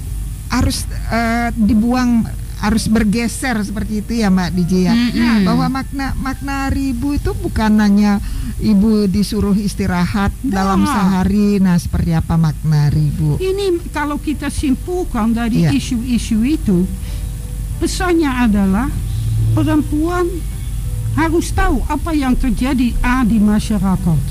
[0.53, 2.23] harus uh, dibuang
[2.61, 4.93] harus bergeser seperti itu ya Mbak DJ ya.
[4.93, 5.49] Mm-hmm.
[5.49, 8.21] Bahwa makna makna hari ibu itu bukan hanya
[8.61, 10.61] ibu disuruh istirahat nah.
[10.61, 11.57] dalam sehari.
[11.57, 13.41] Nah, seperti apa makna ribu?
[13.41, 15.73] Ini kalau kita simpulkan dari yeah.
[15.73, 16.85] isu-isu itu,
[17.81, 18.87] pesannya adalah
[19.57, 20.29] perempuan
[21.17, 24.21] harus tahu apa yang terjadi ah, di masyarakat.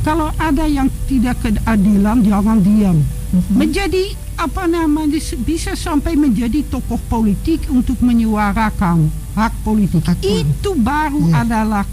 [0.00, 3.02] Kalau ada yang tidak keadilan, jangan diam.
[3.02, 3.54] Mm-hmm.
[3.58, 4.04] Menjadi
[4.40, 10.00] apa namanya bisa sampai menjadi tokoh politik untuk menyuarakan hak politik.
[10.00, 11.44] Hak itu baru yeah.
[11.44, 11.84] adalah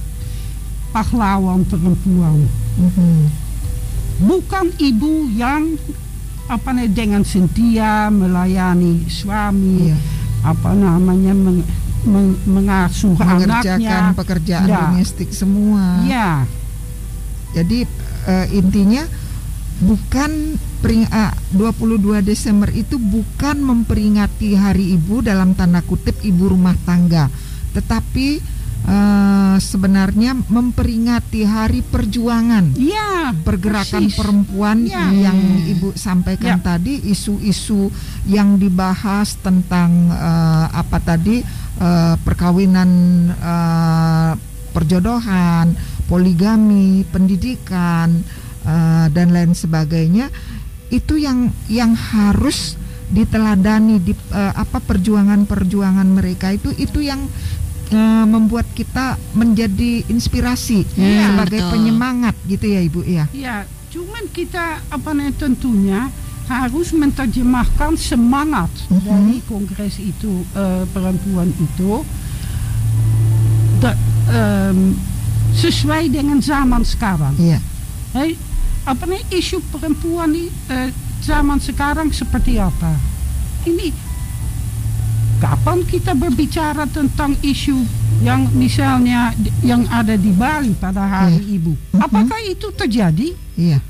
[0.95, 2.47] pahlawan perempuan.
[2.79, 3.15] Mm-hmm.
[4.31, 5.75] Bukan ibu yang
[6.47, 9.99] apa namanya dengan setia melayani suami, yeah.
[10.47, 11.60] apa namanya meng,
[12.07, 14.79] meng, mengasuh mengerjakan anaknya, pekerjaan ya.
[14.88, 15.83] domestik semua.
[16.07, 16.47] Ya.
[17.51, 17.83] Jadi
[18.23, 19.03] uh, intinya
[19.83, 26.77] bukan pering, uh, 22 Desember itu bukan memperingati Hari Ibu dalam tanda kutip ibu rumah
[26.85, 27.27] tangga,
[27.73, 28.39] tetapi
[28.85, 32.77] uh, sebenarnya memperingati Hari Perjuangan.
[32.77, 34.17] Ya, pergerakan persis.
[34.17, 35.09] perempuan ya.
[35.09, 35.39] yang
[35.77, 36.77] Ibu sampaikan ya.
[36.77, 37.89] tadi, isu-isu
[38.29, 41.41] yang dibahas tentang uh, apa tadi
[41.81, 42.89] uh, perkawinan
[43.37, 44.31] uh,
[44.71, 45.73] perjodohan,
[46.05, 48.13] poligami, pendidikan
[48.67, 50.29] uh, dan lain sebagainya
[50.88, 57.23] itu yang yang harus diteladani di uh, apa perjuangan-perjuangan mereka itu itu yang
[57.91, 61.71] uh, membuat kita menjadi inspirasi ya, sebagai betul.
[61.71, 63.26] penyemangat gitu ya ibu ya.
[63.32, 66.12] Ya, cuman kita apa nih tentunya
[66.47, 69.04] harus menerjemahkan semangat mm -hmm.
[69.04, 72.04] dari kongres itu uh, perempuan itu
[73.84, 73.91] da,
[74.32, 74.95] um,
[75.56, 77.36] sesuai dengan zaman sekarang.
[77.39, 77.60] Yeah.
[78.15, 78.39] Hey,
[78.88, 82.95] apa nih isu perempuan di uh, zaman sekarang seperti apa?
[83.67, 83.91] Ini
[85.43, 87.84] kapan kita berbicara tentang isu
[88.23, 91.56] yang misalnya yang ada di Bali pada hari yeah.
[91.60, 91.73] ibu?
[92.00, 93.36] Apakah itu terjadi?
[93.60, 93.78] Iya.
[93.78, 93.82] Yeah.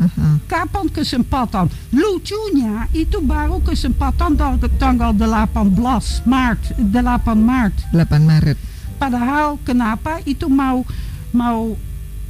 [0.00, 0.40] Uh-huh.
[0.48, 1.68] Kapan kesempatan?
[1.92, 4.32] Lucunya itu baru kesempatan
[4.80, 5.60] tanggal 18
[6.24, 7.76] Maret, 8 Maret.
[7.92, 8.56] 8 Maret.
[8.96, 10.88] Padahal kenapa itu mau
[11.36, 11.76] mau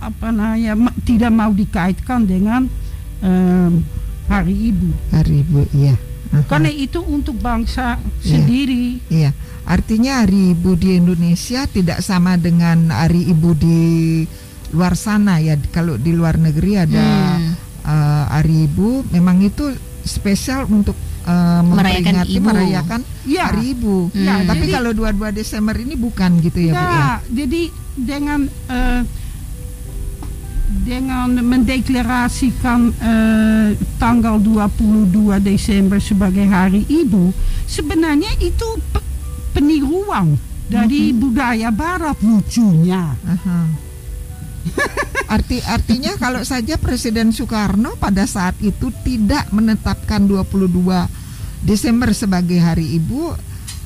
[0.01, 2.67] apa namanya tidak mau dikaitkan dengan
[3.21, 3.85] um,
[4.31, 4.89] Hari Ibu.
[5.13, 5.95] Hari Ibu, iya.
[6.31, 6.47] Uh-huh.
[6.47, 8.25] Karena itu untuk bangsa yeah.
[8.25, 8.85] sendiri.
[9.11, 9.31] Iya.
[9.67, 13.79] Artinya Hari Ibu di Indonesia tidak sama dengan Hari Ibu di
[14.73, 15.59] luar sana ya.
[15.75, 17.53] Kalau di luar negeri ada hmm.
[17.85, 19.75] uh, Hari Ibu, memang itu
[20.07, 20.95] spesial untuk
[21.27, 22.47] uh, merayakan ibu.
[22.47, 23.51] merayakan ya.
[23.51, 24.15] Hari Ibu.
[24.15, 27.07] Ya, Tapi jadi, kalau 22 Desember ini bukan gitu ya, ya Bu ya.
[27.45, 27.63] Jadi
[27.99, 29.03] dengan uh,
[30.91, 33.71] dengan mendeklarasikan uh,
[34.03, 37.31] tanggal 22 Desember sebagai Hari Ibu,
[37.71, 38.67] sebenarnya itu
[39.55, 40.35] peniruan
[40.67, 41.15] dari mhm.
[41.15, 41.19] -huh.
[41.23, 43.15] budaya Barat lucunya.
[45.31, 50.67] Arti artinya kalau saja Presiden Soekarno pada saat itu tidak menetapkan 22
[51.63, 53.31] Desember sebagai Hari Ibu,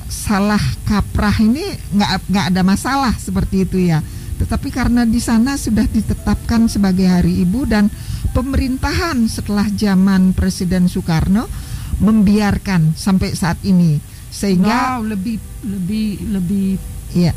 [0.09, 4.01] salah kaprah ini nggak nggak ada masalah seperti itu ya.
[4.45, 7.89] Tetapi karena di sana sudah ditetapkan sebagai Hari Ibu dan
[8.29, 11.49] pemerintahan setelah zaman Presiden Soekarno
[11.97, 13.97] membiarkan sampai saat ini.
[14.29, 16.77] Sehingga wow, lebih lebih lebih
[17.17, 17.33] ya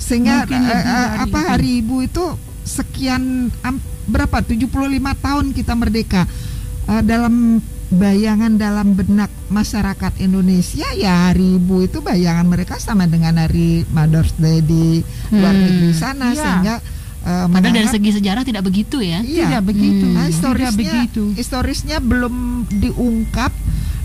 [0.00, 1.48] sehingga uh, uh, apa itu.
[1.54, 2.24] Hari Ibu itu
[2.66, 3.76] sekian um,
[4.10, 4.42] berapa?
[4.42, 4.66] 75
[5.22, 6.24] tahun kita merdeka.
[6.90, 7.62] Uh, dalam
[7.94, 14.32] bayangan dalam benak masyarakat Indonesia ya hari ibu itu bayangan mereka sama dengan hari Mother's
[14.38, 15.02] Day di
[15.34, 15.62] luar hmm.
[15.66, 16.38] negeri sana ya.
[16.38, 16.74] sehingga
[17.26, 19.20] uh, Padahal dari segi sejarah tidak begitu ya?
[19.20, 20.06] Iya, tidak begitu.
[20.06, 20.16] Hmm.
[20.16, 21.22] Nah, historisnya, tidak begitu.
[21.34, 22.34] Historisnya belum
[22.70, 23.52] diungkap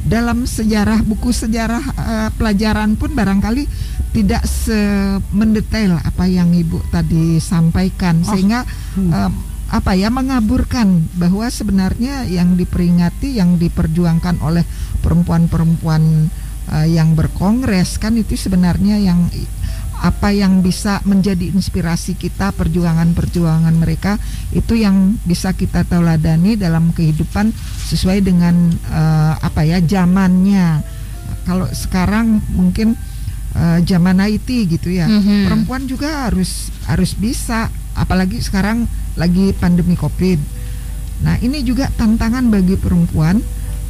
[0.06, 3.66] dalam sejarah buku sejarah uh, pelajaran pun barangkali
[4.14, 8.30] tidak semendetail apa yang ibu tadi sampaikan oh.
[8.32, 8.64] sehingga
[8.96, 9.12] hmm.
[9.12, 9.32] uh,
[9.70, 14.62] apa ya mengaburkan bahwa sebenarnya yang diperingati yang diperjuangkan oleh
[15.02, 16.30] perempuan-perempuan
[16.70, 19.26] uh, yang berkongres kan itu sebenarnya yang
[20.06, 24.20] apa yang bisa menjadi inspirasi kita perjuangan-perjuangan mereka
[24.52, 27.50] itu yang bisa kita tauladani dalam kehidupan
[27.90, 30.84] sesuai dengan uh, apa ya zamannya
[31.48, 32.94] kalau sekarang mungkin
[33.56, 35.42] uh, zaman IT gitu ya mm -hmm.
[35.48, 40.40] perempuan juga harus harus bisa apalagi sekarang lagi pandemi COVID.
[41.24, 43.40] Nah, ini juga tantangan bagi perempuan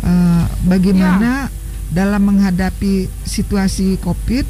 [0.06, 1.54] uh, bagaimana ya.
[1.90, 4.46] dalam menghadapi situasi COVID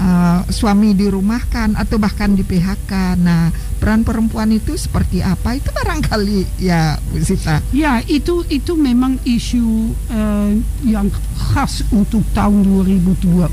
[0.00, 3.20] uh, suami dirumahkan atau bahkan di PHK.
[3.20, 5.56] Nah, peran perempuan itu seperti apa?
[5.56, 7.60] Itu barangkali ya Bu Sita.
[7.70, 10.50] Ya, itu itu memang isu uh,
[10.82, 13.46] yang khas untuk tahun 2020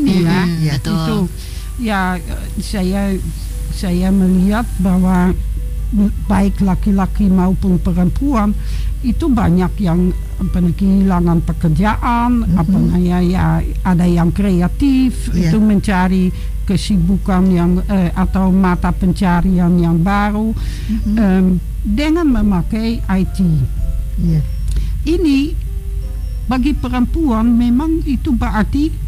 [0.00, 0.42] ini ya.
[0.60, 0.74] ya.
[0.80, 1.28] Itu
[1.78, 2.00] ya
[2.58, 3.14] saya
[3.70, 5.30] saya melihat bahwa
[6.28, 8.52] baik laki-laki maupun perempuan
[9.00, 10.12] itu banyak yang
[10.52, 12.60] kehilangan pekerjaan mm-hmm.
[12.60, 13.46] apa namanya ya
[13.86, 15.48] ada yang kreatif yeah.
[15.48, 16.28] itu mencari
[16.68, 21.14] kesibukan yang eh, atau mata pencarian yang baru mm-hmm.
[21.16, 21.46] um,
[21.80, 23.38] dengan memakai IT
[24.20, 24.44] yeah.
[25.08, 25.56] ini
[26.48, 29.07] bagi perempuan memang itu berarti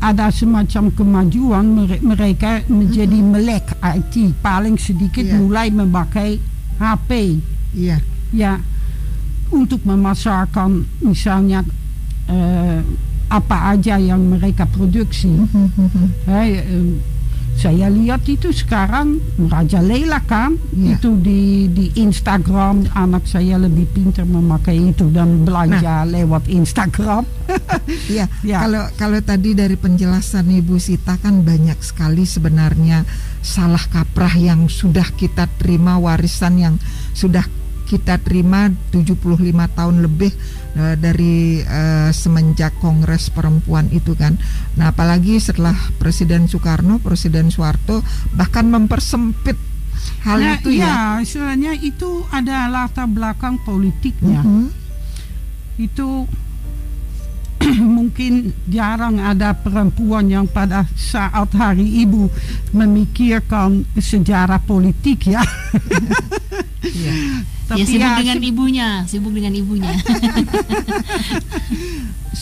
[0.00, 1.64] ada semacam kemajuan
[2.04, 3.32] mereka menjadi mm-hmm.
[3.32, 5.38] melek IT paling sedikit yeah.
[5.40, 6.36] mulai memakai
[6.76, 7.40] HP
[7.72, 8.00] yeah.
[8.32, 8.60] ya
[9.48, 11.64] untuk memasarkan misalnya
[12.28, 12.80] uh,
[13.26, 16.06] apa aja yang mereka produksi mm-hmm.
[16.28, 17.15] hey, uh,
[17.56, 19.16] saya lihat itu sekarang
[19.48, 21.00] Raja Leila kan ya.
[21.00, 26.06] itu di di Instagram anak saya lebih pintar memakai itu dan belanja nah.
[26.06, 27.24] lewat Instagram.
[28.12, 28.60] ya, ya.
[28.60, 33.08] Kalau kalau tadi dari penjelasan Ibu Sita kan banyak sekali sebenarnya
[33.40, 36.74] salah kaprah yang sudah kita terima warisan yang
[37.16, 37.48] sudah
[37.86, 39.32] kita terima 75
[39.78, 40.34] tahun lebih
[40.76, 44.36] uh, dari uh, semenjak Kongres Perempuan itu kan.
[44.76, 48.04] Nah, apalagi setelah Presiden Soekarno, Presiden Soeharto
[48.36, 49.56] bahkan mempersempit
[50.22, 50.86] hal nah, itu ya.
[50.86, 54.44] Ya, sebenarnya itu ada latar belakang politiknya.
[54.44, 54.66] Mm -hmm.
[55.80, 56.28] Itu
[57.96, 62.28] mungkin jarang ada perempuan yang pada saat hari ibu
[62.70, 65.42] memikirkan sejarah politik ya.
[66.84, 67.14] ya.
[67.66, 69.90] Tapi ya sibuk ya, dengan ibunya, sibuk dengan ibunya.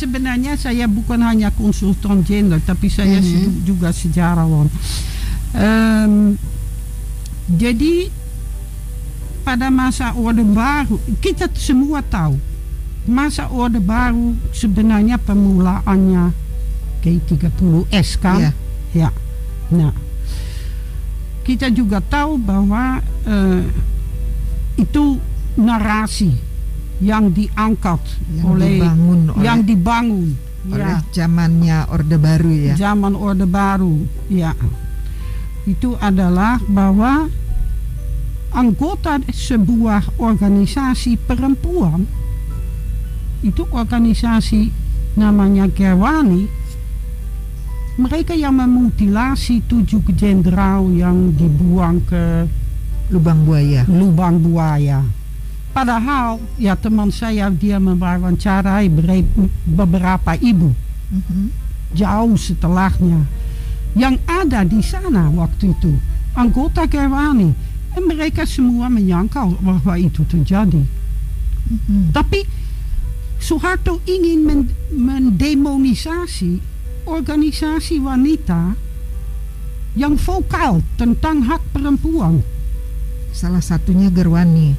[0.00, 3.64] Sebenarnya saya bukan hanya konsultan gender, tapi saya mm -hmm.
[3.64, 4.68] juga sejarawan.
[5.54, 6.36] Um,
[7.48, 8.12] jadi
[9.44, 12.40] pada masa Orde Baru kita semua tahu
[13.04, 16.32] masa Orde Baru sebenarnya permulaannya
[17.04, 18.40] G30S kan?
[18.40, 18.54] Yeah.
[18.96, 19.10] Ya.
[19.68, 19.92] Nah,
[21.44, 23.60] kita juga tahu bahwa uh,
[24.74, 25.18] itu
[25.54, 26.34] narasi
[27.02, 28.00] yang diangkat
[28.38, 30.30] yang oleh dibangun oleh, yang dibangun
[30.70, 30.98] oleh ya.
[31.12, 32.74] zamannya Orde Baru ya.
[32.74, 33.94] Zaman Orde Baru,
[34.32, 34.56] ya.
[35.68, 37.28] Itu adalah bahwa
[38.54, 42.06] anggota sebuah organisasi perempuan
[43.44, 44.72] itu organisasi
[45.20, 46.48] namanya Gerwani
[47.94, 52.48] mereka yang memutilasi tujuh jenderal yang dibuang ke
[53.12, 55.04] lubang buaya lubang buaya
[55.74, 58.88] padahal ya teman saya dia mewawancarai
[59.66, 60.70] beberapa ibu
[61.10, 61.46] mm -hmm.
[61.92, 63.26] jauh setelahnya
[63.98, 65.92] yang ada di sana waktu itu
[66.34, 67.52] anggota Gerwani
[67.94, 72.02] en mereka semua menyangkal bahwa itu terjadi mm -hmm.
[72.14, 72.42] tapi
[73.44, 74.40] Soeharto ingin
[74.88, 76.64] mendemonisasi
[77.04, 78.72] organisasi wanita
[79.92, 82.40] yang vokal tentang hak perempuan.
[83.34, 84.78] Salah satunya Gerwani.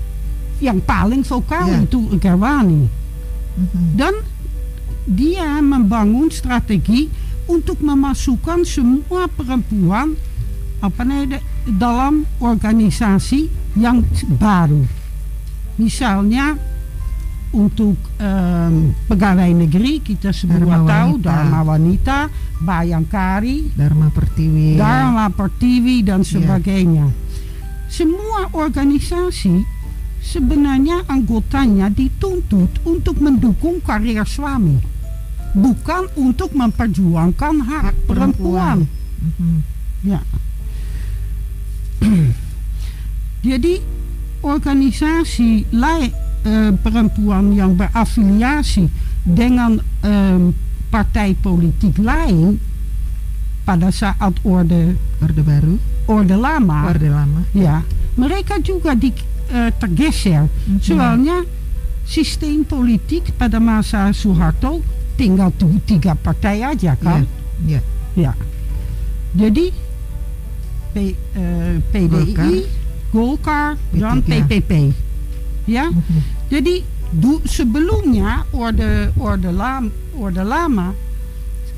[0.63, 1.83] Yang paling vokal ya.
[1.83, 2.87] itu Gerwani.
[2.87, 3.85] Mm-hmm.
[3.99, 4.13] Dan
[5.03, 7.11] dia membangun strategi
[7.45, 10.17] untuk memasukkan semua perempuan
[10.81, 14.01] apa namanya dalam organisasi yang
[14.39, 14.81] baru.
[15.75, 16.55] Misalnya
[17.55, 21.23] untuk um, pegawai negeri kita semua Dharma tahu wanita.
[21.23, 22.17] Dharma Wanita,
[22.59, 26.29] Bayangkari, Dharma Pertiwi, Dharma Pertiwi dan iya.
[26.35, 27.05] sebagainya.
[27.07, 27.23] Yeah.
[27.95, 29.63] Semua organisasi
[30.19, 34.83] sebenarnya anggotanya dituntut untuk mendukung karir suami,
[35.55, 38.83] bukan untuk memperjuangkan hak, perempuan.
[38.83, 39.23] perempuan.
[39.23, 39.57] Mm -hmm.
[40.11, 40.21] Ya.
[43.47, 43.79] Jadi
[44.43, 46.11] organisasi lain
[46.43, 48.91] uh, perempuan yang berafiliasi
[49.23, 50.51] dengan um,
[50.91, 52.59] partai politik lain
[53.66, 54.95] pada saat orde.
[55.20, 55.76] Orde baru.
[56.05, 56.86] Orde lama.
[56.88, 57.41] Orde lama.
[57.51, 57.82] Ya
[58.16, 59.11] mereka juga di,
[59.51, 60.47] uh, tergeser.
[60.47, 60.80] Mm -hmm.
[60.82, 61.38] soalnya
[62.07, 64.82] sistem politik pada masa Soeharto
[65.16, 67.24] tinggal tuh tiga partai aja kan?
[67.66, 67.80] ya,
[68.13, 68.30] ya.
[68.30, 68.34] ya.
[69.36, 69.72] jadi
[70.91, 70.95] P,
[71.36, 72.68] uh, PDI
[73.09, 74.72] Golkar, Golkar dan PPP
[75.68, 75.91] ya.
[75.91, 76.22] Mm -hmm.
[76.45, 76.76] Jadi
[77.09, 80.93] du, sebelumnya orde orde lama, orde lama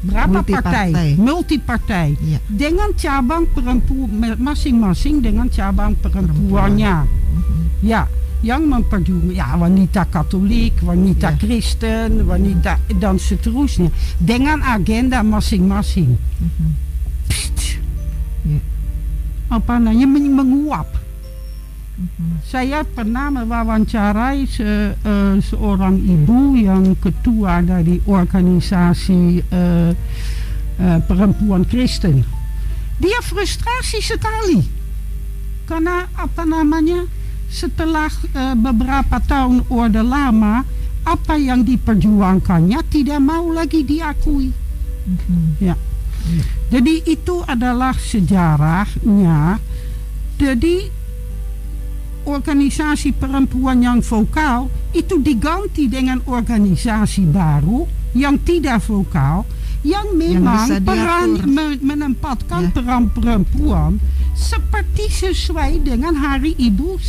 [0.04, 0.88] berapa multi partai?
[0.94, 1.10] partai?
[1.18, 2.08] Multi partai.
[2.22, 2.40] Ya.
[2.46, 6.96] Dengan cabang perempuan masing-masing dengan cabang perempuannya.
[7.08, 7.64] Mm-hmm.
[7.86, 8.06] Ya,
[8.46, 11.40] yang memperjuangkan ya wanita Katolik, wanita ya.
[11.42, 13.90] Kristen, wanita dan seterusnya
[14.22, 16.18] dengan agenda masing-masing.
[16.18, 16.72] Mm-hmm.
[18.48, 18.62] Ya.
[19.48, 21.07] Apa namanya menguap
[22.46, 29.92] saya pernah mewawancarai se, uh, seorang ibu yang ketua dari organisasi uh,
[30.78, 32.22] uh, perempuan Kristen.
[33.02, 34.62] Dia frustrasi sekali
[35.66, 37.10] karena apa namanya
[37.50, 40.64] setelah uh, beberapa tahun orde lama
[41.02, 44.54] apa yang diperjuangkannya tidak mau lagi diakui.
[45.08, 45.44] Mm-hmm.
[45.64, 45.76] Ya.
[46.68, 49.64] Jadi itu adalah sejarahnya.
[50.36, 50.97] Jadi
[52.28, 59.48] organisasi perempuan yang vokal itu diganti dengan organisasi baru yang tidak vokal
[59.88, 61.30] yang memang yang peran
[61.80, 62.74] menempatkan ya.
[62.76, 64.04] peran perempuan
[64.36, 67.00] seperti sesuai dengan Hari Ibu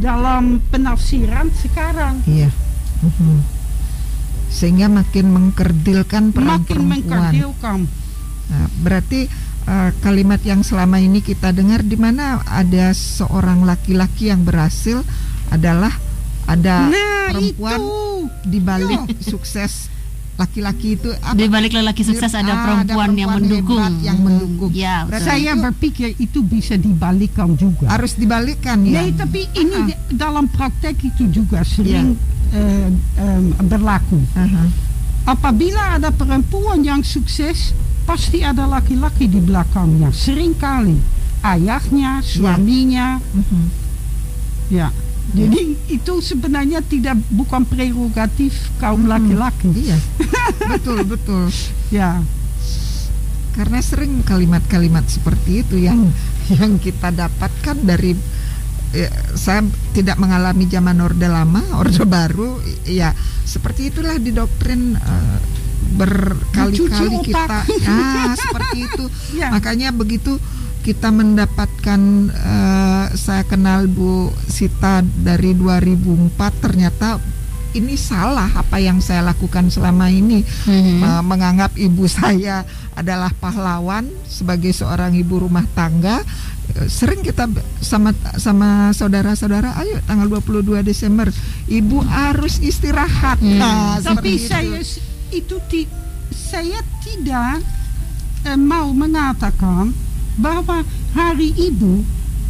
[0.00, 2.24] dalam penafsiran sekarang.
[2.24, 2.50] Iya.
[3.04, 3.38] Mhm.
[4.50, 6.98] Sehingga makin mengkerdilkan peran makin perempuan.
[6.98, 7.78] Mengkerdilkan.
[8.50, 9.30] Nah, berarti
[9.70, 15.06] uh, kalimat yang selama ini kita dengar di mana ada seorang laki-laki yang berhasil
[15.54, 15.94] adalah
[16.50, 17.80] ada nah, perempuan
[18.42, 19.86] di balik sukses
[20.40, 21.12] laki-laki itu.
[21.36, 23.84] Di balik lelaki sukses ada, ah, perempuan, ada perempuan yang mendukung.
[24.00, 24.70] yang mendukung.
[24.72, 27.92] Ya saya berpikir itu bisa dibalikkan juga.
[27.92, 29.04] Harus dibalikkan ya.
[29.04, 30.16] Nah, tapi ini uh -huh.
[30.16, 32.16] dalam praktek itu juga sering
[32.56, 32.88] yeah.
[33.20, 34.16] uh, um, berlaku.
[34.32, 34.68] Uh -huh.
[35.28, 40.10] apabila ada perempuan yang sukses pasti ada laki-laki di belakangnya.
[40.10, 40.98] Seringkali
[41.44, 42.26] ayahnya ya.
[42.26, 43.06] suaminya.
[43.20, 43.64] Mm-hmm.
[44.72, 44.88] ya.
[45.30, 49.12] Jadi itu sebenarnya tidak bukan prerogatif kaum mm-hmm.
[49.14, 49.68] laki-laki.
[49.74, 49.98] Iya.
[50.66, 51.48] Betul betul.
[51.94, 52.20] Ya.
[53.54, 56.10] Karena sering kalimat-kalimat seperti itu yang
[56.50, 58.14] yang kita dapatkan dari
[58.94, 59.62] ya, saya
[59.94, 63.14] tidak mengalami zaman orde lama orde baru ya.
[63.46, 65.38] Seperti itulah di doktrin uh,
[65.94, 69.50] berkali-kali kita ah seperti itu ya.
[69.50, 70.38] makanya begitu
[70.80, 72.00] kita mendapatkan
[72.32, 77.20] uh, saya kenal Bu Sita dari 2004 ternyata
[77.70, 80.98] ini salah apa yang saya lakukan selama ini mm-hmm.
[81.04, 82.64] uh, menganggap ibu saya
[82.96, 86.24] adalah pahlawan sebagai seorang ibu rumah tangga
[86.86, 87.50] sering kita
[87.82, 91.26] sama sama saudara-saudara ayo tanggal 22 Desember
[91.66, 93.58] ibu harus istirahat hmm.
[93.58, 95.86] nah, tapi saya itu itu ti,
[96.30, 97.62] saya tidak
[98.46, 99.94] eh, mau mengatakan
[100.38, 100.82] bahwa
[101.14, 102.02] hari ibu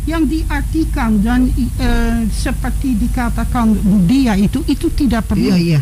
[0.09, 5.53] yang diartikan dan uh, seperti dikatakan Budia itu itu tidak perlu.
[5.53, 5.81] Iya iya.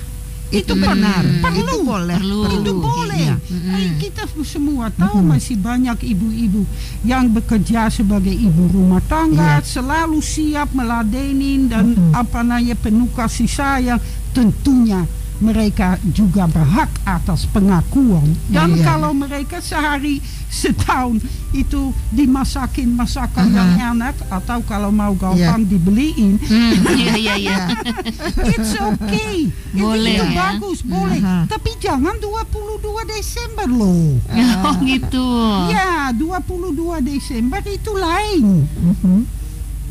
[0.48, 1.22] Itu, itu benar.
[1.44, 1.60] Perlu.
[1.60, 2.18] Itu boleh.
[2.18, 2.40] Perlu.
[2.48, 3.20] Itu boleh.
[3.20, 3.36] Iya.
[3.36, 4.00] Mm-hmm.
[4.00, 5.32] Kita semua tahu mm-hmm.
[5.36, 6.64] masih banyak ibu-ibu
[7.04, 9.64] yang bekerja sebagai ibu rumah tangga, iya.
[9.64, 12.16] selalu siap meladenin dan mm-hmm.
[12.16, 14.00] apa namanya penuh kasih sayang.
[14.32, 15.04] Tentunya
[15.38, 18.26] mereka juga berhak atas pengakuan.
[18.50, 18.84] Dan iya.
[18.84, 20.18] kalau mereka sehari
[20.50, 21.22] setahun
[21.54, 23.58] itu dimasakin masakan uh -huh.
[23.58, 25.70] yang enak atau kalau mau gampang yeah.
[25.70, 26.40] dibeliin.
[26.42, 27.58] Hmm, iya iya iya.
[28.52, 29.52] It's okay.
[29.76, 30.58] Boleh itu ya.
[30.58, 31.20] bagus, boleh.
[31.22, 31.44] Uh -huh.
[31.46, 34.18] Tapi jangan 22 Desember loh.
[34.66, 35.28] Oh gitu.
[35.70, 36.74] Ya, 22
[37.06, 38.66] Desember itu lain.
[38.66, 39.20] Uh -huh.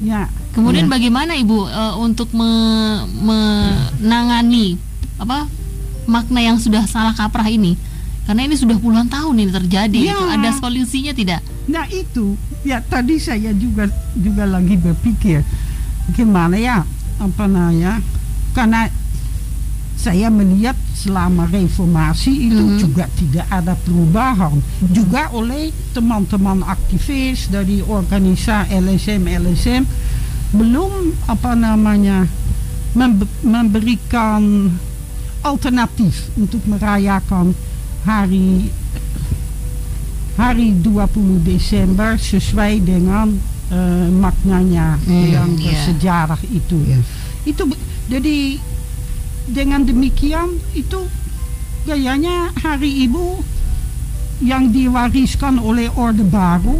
[0.03, 0.27] Ya.
[0.51, 0.91] Kemudian ya.
[0.91, 2.49] bagaimana Ibu uh, untuk me
[3.21, 4.86] menangani
[5.17, 5.49] apa
[6.07, 7.75] makna yang sudah salah kaprah ini
[8.27, 10.15] karena ini sudah puluhan tahun ini terjadi ya.
[10.15, 15.43] itu ada solusinya tidak nah itu ya tadi saya juga juga lagi berpikir
[16.15, 16.83] gimana ya
[17.19, 17.99] apa namanya
[18.55, 18.87] karena
[19.97, 22.79] saya melihat selama reformasi itu mm-hmm.
[22.79, 24.93] juga tidak ada perubahan mm-hmm.
[24.93, 29.83] juga oleh teman-teman aktivis dari organisasi LSM LSM
[30.53, 32.29] belum apa namanya
[33.43, 34.71] memberikan
[35.45, 37.53] alternatief untuk merayakan
[38.07, 38.71] hari
[40.37, 43.33] hari 20 Desember sesuai dengan
[43.73, 45.65] uh, maknanya hmm, yang yeah.
[45.73, 46.77] bersejarah itu.
[46.85, 47.03] Yeah.
[47.43, 47.63] Itu
[48.07, 48.61] jadi
[49.49, 51.09] dengan demikian itu
[51.87, 53.57] gayanya hari Ibu
[54.45, 56.77] yang diwariskan oleh Orde Baru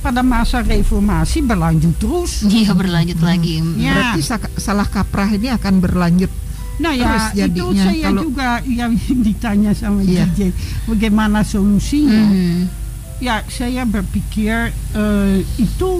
[0.00, 2.46] pada masa reformasi berlanjut terus.
[2.46, 3.26] Iya berlanjut hmm.
[3.26, 3.54] lagi.
[3.76, 3.92] Ya.
[3.92, 4.20] Berarti
[4.56, 6.30] salah kaprah ini akan berlanjut
[6.80, 10.24] Nah ya itu saya kalau, juga yang ditanya sama iya.
[10.24, 10.56] DJ
[10.88, 12.24] bagaimana solusinya.
[12.32, 12.62] Mm.
[13.20, 15.90] Ya saya berpikir uh, itu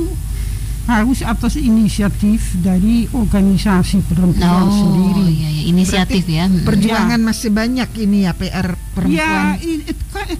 [0.88, 5.24] harus atas inisiatif dari organisasi perempuan oh, sendiri.
[5.28, 5.62] Iya, iya.
[5.70, 6.44] inisiatif Berarti ya.
[6.66, 7.26] Perjuangan ya.
[7.30, 9.20] masih banyak ini ya PR perempuan.
[9.20, 9.60] Ya,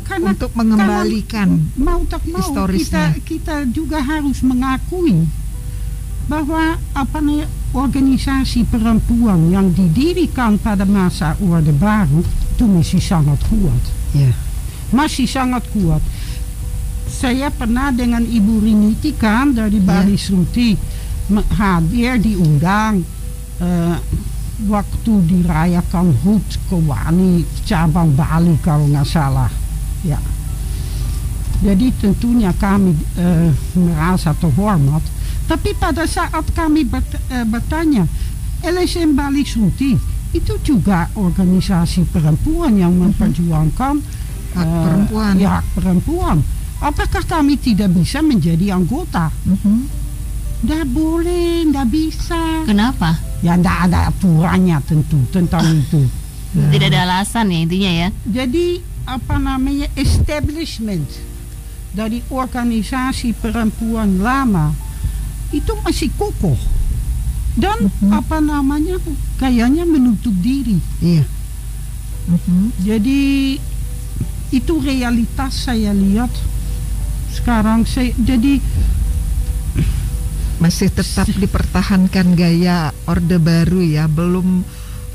[0.09, 5.29] karena, untuk mengembalikan karena mau tak mau kita kita juga harus mengakui
[6.27, 13.83] bahwa apa nih organisasi perempuan yang didirikan pada masa Orde Baru itu masih sangat kuat.
[14.91, 16.03] Masih sangat kuat.
[17.11, 19.87] Saya pernah dengan Ibu Riniti kan dari ya.
[19.87, 20.23] Bali yeah.
[20.23, 20.71] Sruti
[21.55, 23.07] hadir diundang
[23.63, 23.97] uh,
[24.67, 29.51] waktu dirayakan HUT Kewani cabang Bali kalau nggak salah.
[30.03, 30.19] Ya.
[31.61, 35.05] Jadi tentunya kami uh, merasa terhormat
[35.51, 38.07] tapi pada saat kami eh, bertanya,
[38.63, 39.99] LSM Bali Suti
[40.31, 43.11] itu juga organisasi perempuan yang mhm.
[43.11, 43.95] memperjuangkan
[44.55, 45.33] hak uh, perempuan.
[45.43, 46.39] Ya, hak perempuan.
[46.79, 49.35] Apakah kami tidak bisa menjadi anggota?
[50.63, 50.95] Tidak mhm.
[50.95, 52.63] boleh, tidak bisa.
[52.63, 53.19] Kenapa?
[53.43, 56.07] Ya tidak ada aturannya tentu tentang itu.
[56.55, 58.09] Tidak ada alasan ya intinya ya.
[58.23, 61.11] Jadi apa namanya establishment
[61.91, 64.90] dari organisasi perempuan lama
[65.51, 66.57] itu masih kokoh
[67.59, 68.11] dan mm-hmm.
[68.15, 68.97] apa namanya
[69.43, 70.79] kayaknya menutup diri.
[71.03, 71.25] Iya.
[72.31, 72.63] Mm-hmm.
[72.87, 73.21] Jadi
[74.51, 76.31] itu realitas saya lihat
[77.31, 78.59] sekarang saya jadi
[80.61, 84.61] masih tetap dipertahankan gaya orde baru ya belum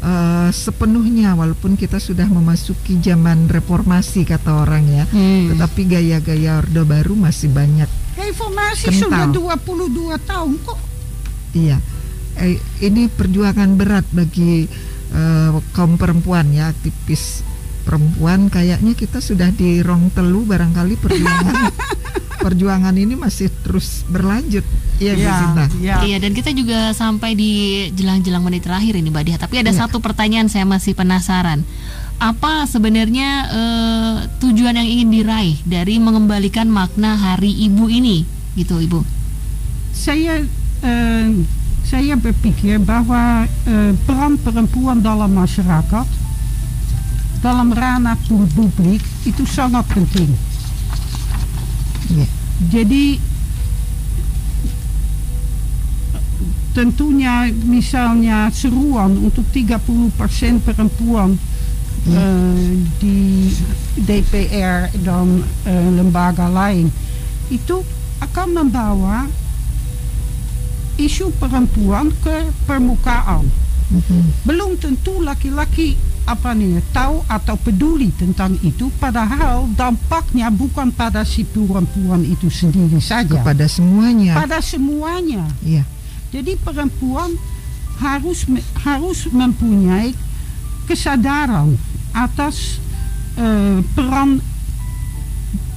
[0.02, 5.54] uh, sepenuhnya walaupun kita sudah memasuki zaman reformasi kata orang ya hmm.
[5.54, 10.80] tetapi gaya-gaya orde baru masih banyak Reformasi sudah 22 tahun kok.
[11.56, 11.78] Iya.
[12.36, 14.68] Eh, ini perjuangan berat bagi
[15.16, 17.44] uh, kaum perempuan ya, aktivis
[17.86, 21.70] perempuan kayaknya kita sudah di rong telu barangkali perjuangan
[22.46, 24.66] perjuangan ini masih terus berlanjut.
[24.96, 25.36] Iya, ya,
[25.84, 25.96] ya.
[26.08, 29.38] Iya, dan kita juga sampai di jelang-jelang menit terakhir ini, Mbak Dia.
[29.38, 29.84] Tapi ada ya.
[29.84, 31.68] satu pertanyaan saya masih penasaran
[32.16, 38.24] apa sebenarnya uh, tujuan yang ingin diraih dari mengembalikan makna Hari Ibu ini,
[38.56, 39.04] gitu, Ibu?
[39.92, 40.40] Saya
[40.80, 41.28] uh,
[41.84, 46.08] saya berpikir bahwa uh, peran perempuan dalam masyarakat,
[47.44, 48.16] dalam ranah
[48.56, 50.32] publik itu sangat penting.
[52.16, 52.30] Yeah.
[52.72, 53.20] Jadi
[56.76, 60.12] tentunya misalnya seruan untuk 30%
[60.60, 61.40] perempuan
[62.12, 62.68] uh,
[63.00, 63.48] di
[63.96, 66.92] DPR dan uh, lembaga lain
[67.48, 67.80] itu
[68.20, 69.24] akan membawa
[71.00, 73.48] isu perempuan ke permukaan.
[73.96, 74.22] Mm-hmm.
[74.44, 75.96] Belum tentu laki-laki
[76.26, 82.98] apa nih tahu atau peduli tentang itu padahal dampaknya bukan pada si perempuan itu sendiri
[82.98, 83.40] saja.
[83.46, 84.34] Pada semuanya.
[84.34, 85.46] Pada semuanya.
[85.62, 85.95] Iya
[86.36, 87.32] jadi perempuan
[87.96, 88.44] harus
[88.84, 90.12] harus mempunyai
[90.84, 91.80] kesadaran
[92.12, 92.84] atas
[93.40, 94.44] uh, peran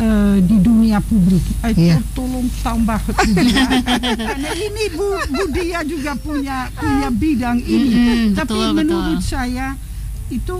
[0.02, 1.46] uh, di dunia publik.
[1.62, 2.02] Eh, yeah.
[2.10, 2.98] Tolong tambah
[4.28, 8.34] Karena ini Bu, Bu Dia juga punya punya bidang ini.
[8.34, 9.30] Mm, Tapi betul, menurut betul.
[9.30, 9.78] saya
[10.26, 10.58] itu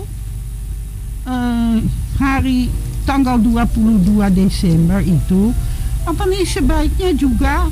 [1.27, 1.75] uh,
[2.15, 2.71] hari
[3.03, 5.51] tanggal 22 Desember itu
[6.07, 7.67] apa nih sebaiknya juga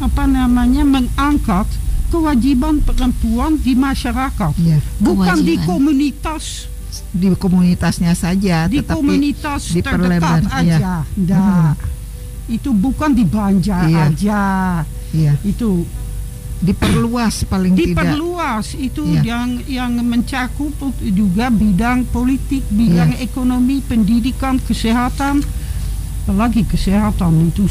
[0.00, 1.66] apa namanya mengangkat
[2.12, 4.80] kewajiban perempuan di masyarakat, yeah.
[5.02, 6.70] bukan di komunitas
[7.12, 10.56] di komunitasnya saja, di tetapi komunitas terdekat iya.
[10.56, 10.78] aja.
[11.16, 11.36] Ya.
[11.36, 12.56] Nah, hmm.
[12.56, 14.04] itu bukan di Banjar iya.
[14.08, 14.42] aja.
[15.12, 15.32] Iya.
[15.44, 15.84] Itu
[16.56, 18.86] diperluas paling diperluas tidak.
[18.88, 19.20] itu iya.
[19.28, 20.72] yang yang mencakup
[21.04, 23.24] juga bidang politik, bidang iya.
[23.24, 25.44] ekonomi, pendidikan, kesehatan,
[26.26, 27.70] apalagi kesehatan itu.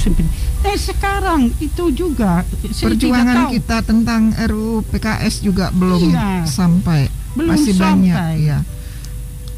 [0.64, 6.48] Eh sekarang itu juga perjuangan kita tentang RUU PKS juga belum iya.
[6.48, 7.12] sampai.
[7.36, 7.84] Belum Masih sampai.
[7.84, 8.60] banyak, ya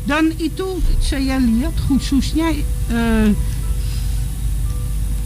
[0.08, 2.56] dan itu saya lihat khususnya
[2.96, 3.30] uh,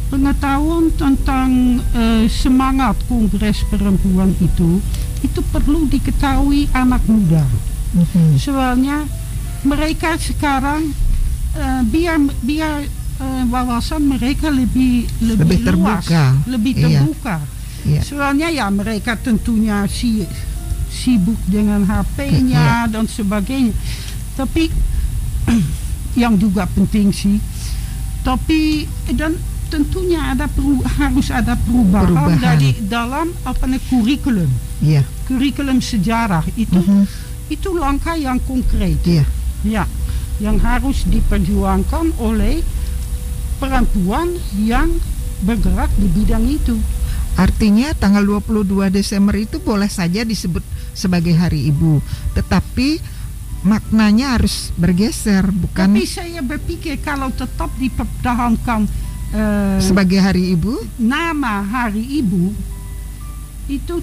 [0.09, 4.81] pengetahuan tentang uh, semangat Kongres Perempuan itu
[5.21, 7.45] itu perlu diketahui anak muda.
[7.93, 8.41] Mm-hmm.
[8.41, 9.05] Soalnya
[9.61, 10.97] mereka sekarang
[11.53, 12.89] uh, biar biar
[13.21, 16.25] uh, wawasan mereka lebih lebih, lebih luas, terbuka.
[16.49, 16.83] lebih iya.
[16.83, 17.37] terbuka.
[17.81, 18.01] Iya.
[18.01, 20.25] Soalnya ya mereka tentunya si
[20.91, 22.91] sibuk dengan HP-nya iya.
[22.91, 23.71] dan sebagainya
[24.35, 24.67] tapi
[26.21, 27.39] yang juga penting sih
[28.21, 29.33] tapi dan
[29.71, 32.37] tentunya ada peru, harus ada perubahan, perubahan.
[32.43, 34.51] dari dalam apa nih kurikulum
[34.83, 35.07] yeah.
[35.25, 37.05] kurikulum sejarah itu uh -huh.
[37.47, 39.25] itu langkah yang konkret yeah.
[39.63, 39.83] ya
[40.43, 42.59] yang harus diperjuangkan oleh
[43.61, 44.89] perempuan yang
[45.45, 46.73] bergerak di bidang itu.
[47.37, 52.01] Artinya tanggal 22 Desember itu boleh saja disebut sebagai hari ibu,
[52.35, 52.99] tetapi
[53.61, 58.89] maknanya harus bergeser bukan tapi saya berpikir kalau tetap dipertahankan
[59.37, 60.81] uh, sebagai hari ibu?
[60.97, 62.49] nama hari ibu
[63.69, 64.01] itu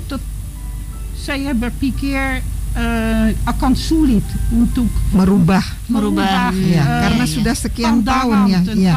[1.18, 2.46] saya berpikir
[2.78, 4.24] uh, akan sulit
[4.54, 8.94] untuk merubah merubah, ya, uh, karena sudah sekian tahun ya, ya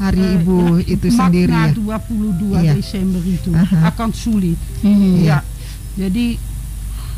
[0.00, 2.72] hari uh, ibu uh, itu sendiri ya 22 ya.
[2.74, 3.90] Desember itu uh -huh.
[3.92, 5.22] akan sulit hmm.
[5.22, 5.38] ya
[5.94, 6.40] jadi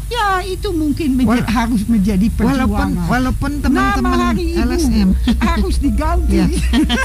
[0.07, 2.71] Ya itu mungkin menjadi, Wala harus menjadi perjuangan.
[2.71, 5.09] Walaupun walaupun teman-teman LSM
[5.43, 6.39] harus diganti.
[6.39, 6.47] ya.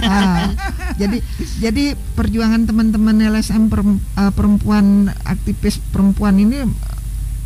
[0.05, 0.53] ah,
[1.01, 1.17] jadi
[1.57, 6.61] jadi perjuangan teman-teman LSM eh, perempuan aktivis perempuan ini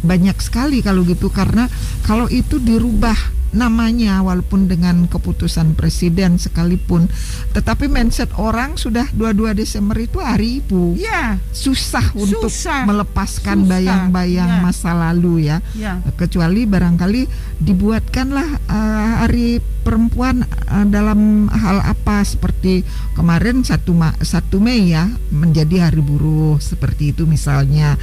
[0.05, 1.67] banyak sekali kalau gitu karena
[2.05, 3.17] kalau itu dirubah
[3.55, 7.07] namanya walaupun dengan keputusan presiden sekalipun
[7.55, 10.99] tetapi mindset orang sudah 22 Desember itu hari ibu.
[10.99, 11.39] Ya.
[11.55, 12.51] Susah, untuk
[12.83, 14.61] melepaskan bayang-bayang ya.
[14.61, 15.63] masa lalu ya.
[15.71, 16.03] ya.
[16.19, 17.21] Kecuali barangkali
[17.63, 22.83] dibuatkanlah uh, hari perempuan uh, dalam hal apa seperti
[23.15, 27.95] kemarin satu Ma satu Mei ya menjadi hari buruh seperti itu misalnya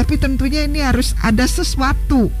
[0.00, 2.32] tapi tentunya ini harus ada sesuatu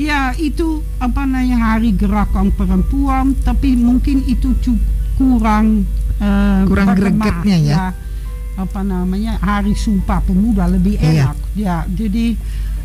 [0.00, 4.56] ya itu apa namanya hari gerakan perempuan tapi mungkin itu
[5.20, 5.84] kurang
[6.24, 7.74] uh, kurang gregetnya ya.
[7.76, 7.84] ya
[8.56, 11.36] apa namanya hari sumpah pemuda lebih iya.
[11.36, 11.76] enak iya.
[11.84, 12.26] ya jadi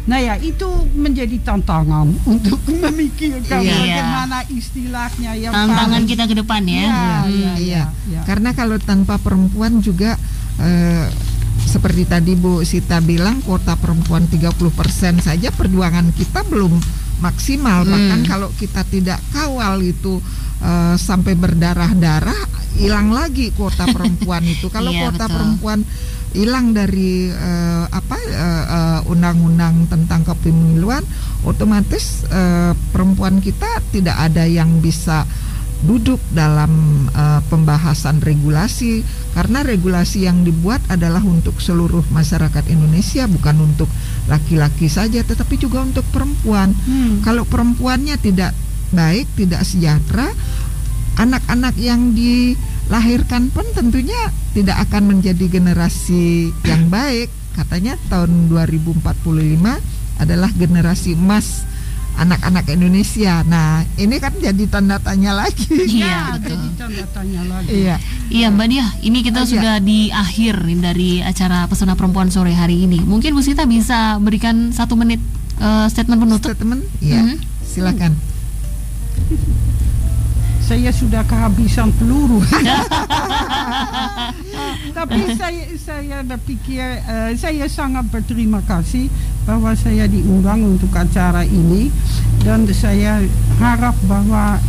[0.08, 3.80] nah ya itu menjadi tantangan untuk memikirkan iya.
[3.80, 7.84] bagaimana istilahnya yang tantangan kita ke depan ya, ya, ya, ya, ya.
[8.12, 8.22] ya.
[8.28, 10.20] karena kalau tanpa perempuan juga
[10.60, 11.08] uh,
[11.68, 16.74] seperti tadi Bu Sita bilang kuota perempuan 30% saja perjuangan kita belum
[17.20, 17.92] maksimal hmm.
[17.92, 20.24] bahkan kalau kita tidak kawal itu
[20.64, 22.42] uh, sampai berdarah-darah
[22.80, 25.36] hilang lagi kuota perempuan itu kalau iya, kuota betul.
[25.36, 25.80] perempuan
[26.36, 31.02] hilang dari uh, apa undang uh, undang-undang tentang kepemiluan
[31.48, 35.26] otomatis uh, perempuan kita tidak ada yang bisa
[35.86, 39.06] duduk dalam uh, pembahasan regulasi
[39.38, 43.86] karena regulasi yang dibuat adalah untuk seluruh masyarakat Indonesia bukan untuk
[44.26, 46.74] laki-laki saja tetapi juga untuk perempuan.
[46.74, 47.22] Hmm.
[47.22, 48.58] Kalau perempuannya tidak
[48.90, 50.32] baik, tidak sejahtera,
[51.22, 57.30] anak-anak yang dilahirkan pun tentunya tidak akan menjadi generasi yang baik.
[57.54, 59.02] Katanya tahun 2045
[60.18, 61.66] adalah generasi emas
[62.18, 63.46] anak-anak Indonesia.
[63.46, 65.70] Nah, ini kan jadi tanda tanya lagi.
[65.70, 67.70] Iya, ya, jadi tanda tanya lagi.
[67.70, 67.96] Iya.
[68.28, 69.86] Iya, Mbak Dia, ini kita oh, sudah iya.
[69.86, 73.00] di akhir dari acara Pesona Perempuan sore hari ini.
[73.06, 75.22] Mungkin Bu Sita bisa berikan satu menit
[75.62, 76.52] uh, statement penutup.
[76.52, 77.22] Statement, iya.
[77.22, 77.38] Mm -hmm.
[77.64, 78.12] Silakan.
[80.68, 82.44] saya sudah kehabisan peluru.
[84.98, 89.08] Tapi saya saya berpikir uh, saya sangat berterima kasih
[89.48, 91.88] bahwa saya diundang untuk acara ini
[92.44, 93.24] dan saya
[93.64, 94.60] harap bahwa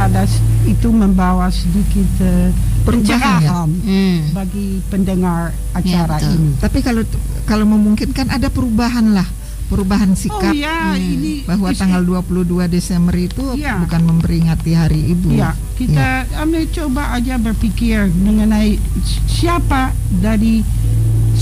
[0.00, 0.24] ada
[0.64, 2.48] itu membawa sedikit uh,
[2.88, 3.92] pencerahan ya?
[3.92, 4.18] hmm.
[4.32, 6.56] bagi pendengar acara ya, ini.
[6.56, 7.04] Tapi kalau
[7.44, 9.28] kalau memungkinkan ada perubahan lah
[9.66, 13.82] perubahan sikap oh, ya, hmm, ini bahwa tanggal 22 Desember itu ya.
[13.82, 15.34] bukan memperingati Hari Ibu.
[15.34, 16.42] Ya, kita ya.
[16.46, 18.78] Ame coba aja berpikir mengenai
[19.26, 19.90] siapa
[20.22, 20.62] dari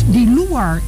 [0.09, 0.81] di luar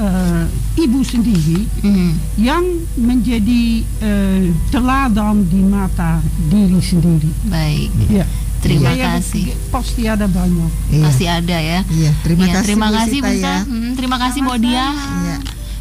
[0.00, 0.44] uh,
[0.76, 2.12] ibu sendiri mm.
[2.40, 2.64] yang
[2.98, 6.18] menjadi uh, teladan di mata
[6.48, 7.30] diri sendiri.
[7.46, 7.90] Baik.
[8.10, 8.26] Ya.
[8.60, 9.56] Terima ya, kasih.
[9.72, 10.72] Pasti ada banyak.
[10.92, 11.04] Iya.
[11.08, 11.80] Pasti ada ya.
[11.88, 12.66] Iya, terima ya, kasih.
[12.68, 13.56] Terima kasih, Bu ya.
[13.64, 14.86] Hmm, terima kasih, Modia.
[14.92, 15.36] Iya.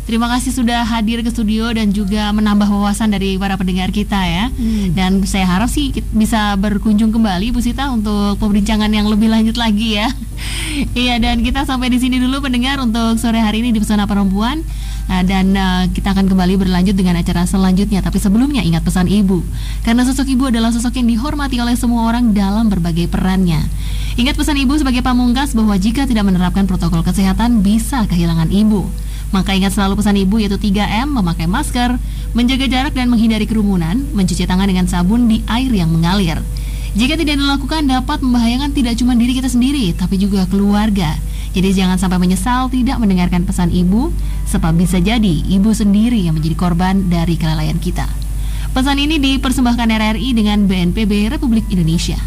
[0.10, 4.50] Terima kasih sudah hadir ke studio dan juga menambah wawasan dari para pendengar kita ya.
[4.50, 4.98] Hmm.
[4.98, 10.02] Dan saya harap sih bisa berkunjung kembali Bu Sita untuk perbincangan yang lebih lanjut lagi
[10.02, 10.10] ya.
[10.96, 14.66] Iya dan kita sampai di sini dulu pendengar untuk sore hari ini di Pesona Perempuan.
[15.10, 18.02] Nah, dan uh, kita akan kembali berlanjut dengan acara selanjutnya.
[18.02, 19.42] Tapi sebelumnya ingat pesan ibu,
[19.82, 23.62] karena sosok ibu adalah sosok yang dihormati oleh semua orang dalam berbagai perannya.
[24.18, 28.86] Ingat pesan ibu sebagai pamungkas bahwa jika tidak menerapkan protokol kesehatan bisa kehilangan ibu.
[29.30, 32.02] Maka ingat selalu pesan ibu yaitu 3M, memakai masker,
[32.34, 36.42] menjaga jarak dan menghindari kerumunan, mencuci tangan dengan sabun di air yang mengalir.
[36.98, 41.14] Jika tidak dilakukan dapat membahayakan tidak cuma diri kita sendiri, tapi juga keluarga.
[41.54, 44.10] Jadi jangan sampai menyesal tidak mendengarkan pesan ibu,
[44.50, 48.10] sebab bisa jadi ibu sendiri yang menjadi korban dari kelalaian kita.
[48.74, 52.18] Pesan ini dipersembahkan RRI dengan BNPB Republik Indonesia.